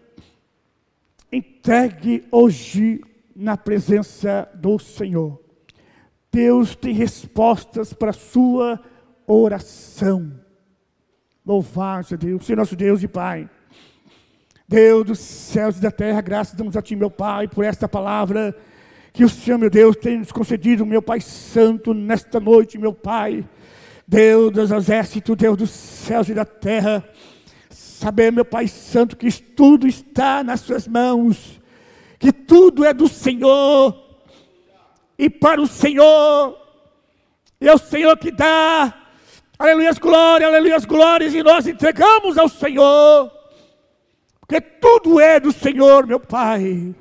entregue 1.32 2.25
hoje 2.32 3.01
na 3.36 3.55
presença 3.55 4.49
do 4.55 4.77
Senhor. 4.77 5.41
Deus 6.32 6.75
tem 6.75 6.93
respostas 6.93 7.93
para 7.93 8.09
a 8.09 8.13
sua 8.13 8.79
oração. 9.25 10.32
Louvado 11.45 12.05
seja 12.05 12.17
Deus, 12.17 12.45
Senhor 12.45 12.57
nosso 12.57 12.75
Deus 12.75 13.01
e 13.01 13.07
Pai. 13.07 13.49
Deus 14.67 15.05
dos 15.05 15.19
céus 15.19 15.77
e 15.77 15.82
da 15.82 15.91
terra, 15.91 16.21
graças 16.21 16.55
damos 16.55 16.77
a 16.77 16.82
Ti, 16.82 16.95
meu 16.95 17.11
Pai, 17.11 17.47
por 17.47 17.65
esta 17.65 17.88
palavra 17.89 18.55
que 19.11 19.25
o 19.25 19.29
Senhor, 19.29 19.57
meu 19.57 19.69
Deus, 19.69 19.95
tem 19.97 20.19
nos 20.19 20.32
concedido, 20.32 20.86
meu 20.86 21.01
Pai 21.01 21.19
Santo, 21.19 21.93
nesta 21.93 22.39
noite, 22.39 22.77
meu 22.77 22.93
Pai. 22.93 23.45
Deus 24.07 24.51
dos 24.51 24.71
exércitos, 24.71 25.36
Deus 25.36 25.57
dos 25.57 25.69
céus 25.69 26.29
e 26.29 26.34
da 26.34 26.45
terra, 26.45 27.03
saber, 28.02 28.32
meu 28.32 28.43
Pai 28.43 28.68
Santo, 28.68 29.16
que 29.16 29.32
tudo 29.32 29.88
está 29.88 30.43
nas 30.43 30.62
Suas 30.62 30.88
mãos, 30.88 31.60
que 32.20 32.32
tudo 32.32 32.84
é 32.84 32.93
do 32.93 33.08
Senhor. 33.08 33.95
E 35.18 35.30
para 35.30 35.62
o 35.62 35.68
Senhor, 35.68 36.58
e 37.60 37.68
é 37.68 37.74
o 37.74 37.78
Senhor 37.78 38.18
que 38.18 38.32
dá, 38.32 38.93
aleluia, 39.58 39.93
glória, 39.93 40.47
aleluia, 40.47 40.80
glórias, 40.80 41.34
e 41.34 41.43
nós 41.43 41.68
entregamos 41.68 42.38
ao 42.38 42.49
Senhor, 42.49 43.32
porque 44.39 44.60
tudo 44.60 45.20
é 45.20 45.39
do 45.39 45.52
Senhor, 45.52 46.08
meu 46.08 46.20
Pai, 46.20 46.95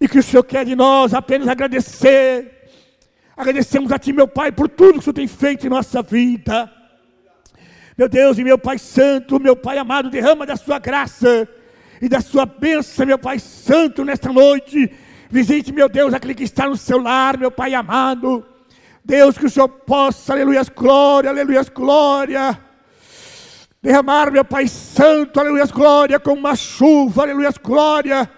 e 0.00 0.08
que 0.08 0.18
o 0.18 0.22
Senhor 0.22 0.42
quer 0.44 0.64
de 0.64 0.74
nós 0.74 1.12
apenas 1.12 1.46
agradecer, 1.46 2.62
Agradecemos 3.36 3.90
a 3.90 3.98
Ti, 3.98 4.12
meu 4.12 4.28
Pai, 4.28 4.52
por 4.52 4.68
tudo 4.68 4.94
que 4.94 4.98
o 4.98 5.02
Senhor 5.02 5.14
tem 5.14 5.26
feito 5.26 5.66
em 5.66 5.70
nossa 5.70 6.02
vida. 6.02 6.70
Meu 7.96 8.08
Deus 8.08 8.38
e 8.38 8.44
meu 8.44 8.58
Pai 8.58 8.78
Santo, 8.78 9.40
meu 9.40 9.54
Pai 9.54 9.78
amado, 9.78 10.10
derrama 10.10 10.46
da 10.46 10.56
Sua 10.56 10.78
graça 10.78 11.48
e 12.00 12.08
da 12.08 12.20
Sua 12.20 12.46
bênção, 12.46 13.06
meu 13.06 13.18
Pai 13.18 13.38
Santo, 13.38 14.04
nesta 14.04 14.32
noite. 14.32 14.90
Visite, 15.30 15.72
meu 15.72 15.88
Deus, 15.88 16.12
aquele 16.12 16.34
que 16.34 16.44
está 16.44 16.66
no 16.66 16.76
seu 16.76 16.98
lar, 16.98 17.38
meu 17.38 17.50
Pai 17.50 17.74
amado. 17.74 18.46
Deus, 19.04 19.36
que 19.36 19.46
o 19.46 19.50
Senhor 19.50 19.68
possa, 19.68 20.32
aleluia, 20.32 20.62
glória, 20.64 21.30
aleluia, 21.30 21.64
glória. 21.64 22.58
Derramar, 23.82 24.30
meu 24.30 24.44
Pai 24.44 24.68
Santo, 24.68 25.40
aleluia, 25.40 25.66
glória, 25.66 26.20
como 26.20 26.38
uma 26.38 26.54
chuva, 26.56 27.22
aleluia, 27.22 27.50
glória 27.62 28.30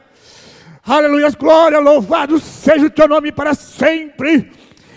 Aleluia, 0.86 1.30
glória, 1.30 1.78
louvado 1.78 2.38
seja 2.38 2.84
o 2.84 2.90
teu 2.90 3.08
nome 3.08 3.32
para 3.32 3.54
sempre. 3.54 4.52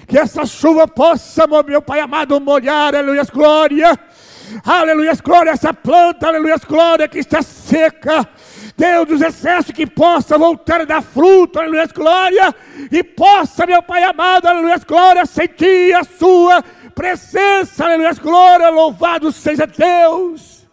Que 0.06 0.20
essa 0.20 0.46
chuva 0.46 0.86
possa, 0.86 1.48
meu 1.66 1.82
Pai 1.82 2.02
amado, 2.02 2.40
molhar, 2.42 2.94
aleluia, 2.94 3.24
glória. 3.24 3.98
Aleluia, 4.66 5.14
glória, 5.16 5.52
essa 5.52 5.74
planta, 5.74 6.28
aleluia, 6.28 6.58
glória, 6.58 7.08
que 7.08 7.20
está 7.20 7.42
seca. 7.42 8.28
Deus 8.78 9.08
dos 9.08 9.22
excessos, 9.22 9.72
que 9.72 9.88
possa 9.88 10.38
voltar 10.38 10.82
a 10.82 10.86
dar 10.86 11.02
fruto, 11.02 11.60
aleluia, 11.60 11.88
glória. 11.88 12.54
E 12.92 13.04
possa, 13.04 13.66
meu 13.66 13.82
Pai 13.82 14.04
amado, 14.04 14.48
aleluia, 14.48 14.78
glória, 14.78 15.26
sentir 15.26 15.96
a 15.96 16.04
sua 16.04 16.64
presença, 16.94 17.86
aleluia, 17.86 18.14
glória, 18.14 18.70
louvado 18.70 19.32
seja 19.32 19.66
Deus. 19.66 20.68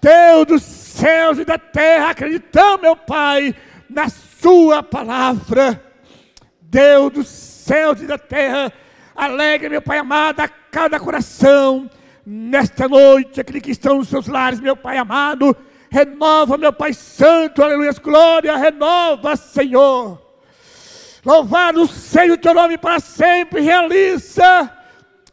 Deus 0.00 0.46
dos 0.46 0.62
céus 0.62 1.38
e 1.38 1.44
da 1.44 1.58
terra, 1.58 2.10
acreditamos, 2.10 2.80
meu 2.82 2.94
Pai, 2.94 3.54
na 3.88 4.08
Sua 4.08 4.82
palavra. 4.82 5.82
Deus 6.60 7.12
dos 7.12 7.28
céus 7.28 8.02
e 8.02 8.06
da 8.06 8.18
terra, 8.18 8.72
alegre, 9.16 9.68
meu 9.68 9.80
Pai 9.80 9.98
amado, 9.98 10.40
a 10.40 10.48
cada 10.74 10.98
coração, 10.98 11.88
nesta 12.26 12.88
noite, 12.88 13.40
aquele 13.40 13.60
que 13.60 13.70
estão 13.70 13.98
nos 13.98 14.08
seus 14.08 14.26
lares, 14.26 14.58
meu 14.58 14.74
Pai 14.74 14.98
amado, 14.98 15.56
renova, 15.88 16.58
meu 16.58 16.72
Pai 16.72 16.92
Santo, 16.92 17.62
aleluia, 17.62 17.92
glória, 17.92 18.56
renova, 18.56 19.36
Senhor. 19.36 20.20
Louvado 21.24 21.86
seja 21.86 22.34
o 22.34 22.36
teu 22.36 22.52
nome 22.52 22.76
para 22.76 22.98
sempre, 22.98 23.60
realiza 23.60 24.68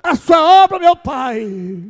a 0.03 0.13
sua 0.13 0.63
obra, 0.63 0.77
meu 0.77 0.95
Pai. 0.95 1.81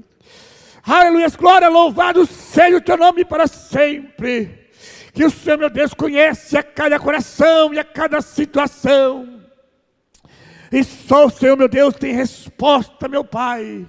Aleluia, 0.81 1.29
glória, 1.31 1.67
louvado 1.67 2.25
seja 2.25 2.77
o 2.77 2.81
teu 2.81 2.95
nome 2.95 3.25
para 3.25 3.47
sempre. 3.47 4.69
Que 5.13 5.25
o 5.25 5.29
Senhor, 5.29 5.57
meu 5.59 5.69
Deus, 5.69 5.93
conhece 5.93 6.57
a 6.57 6.63
cada 6.63 6.97
coração 6.97 7.73
e 7.73 7.79
a 7.79 7.83
cada 7.83 8.21
situação. 8.21 9.40
E 10.71 10.83
só 10.83 11.25
o 11.25 11.29
Senhor, 11.29 11.57
meu 11.57 11.67
Deus, 11.67 11.95
tem 11.95 12.13
resposta, 12.13 13.09
meu 13.09 13.25
Pai. 13.25 13.85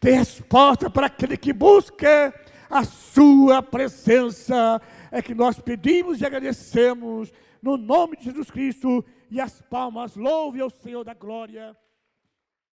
Tem 0.00 0.14
resposta 0.14 0.90
para 0.90 1.06
aquele 1.06 1.36
que 1.36 1.52
busca 1.52 2.34
a 2.68 2.82
Sua 2.82 3.62
presença. 3.62 4.82
É 5.12 5.22
que 5.22 5.32
nós 5.34 5.60
pedimos 5.60 6.20
e 6.20 6.26
agradecemos 6.26 7.32
no 7.62 7.76
nome 7.76 8.16
de 8.16 8.24
Jesus 8.24 8.50
Cristo. 8.50 9.04
E 9.30 9.40
as 9.40 9.62
palmas 9.62 10.16
louve 10.16 10.60
ao 10.60 10.70
Senhor 10.70 11.04
da 11.04 11.14
glória. 11.14 11.76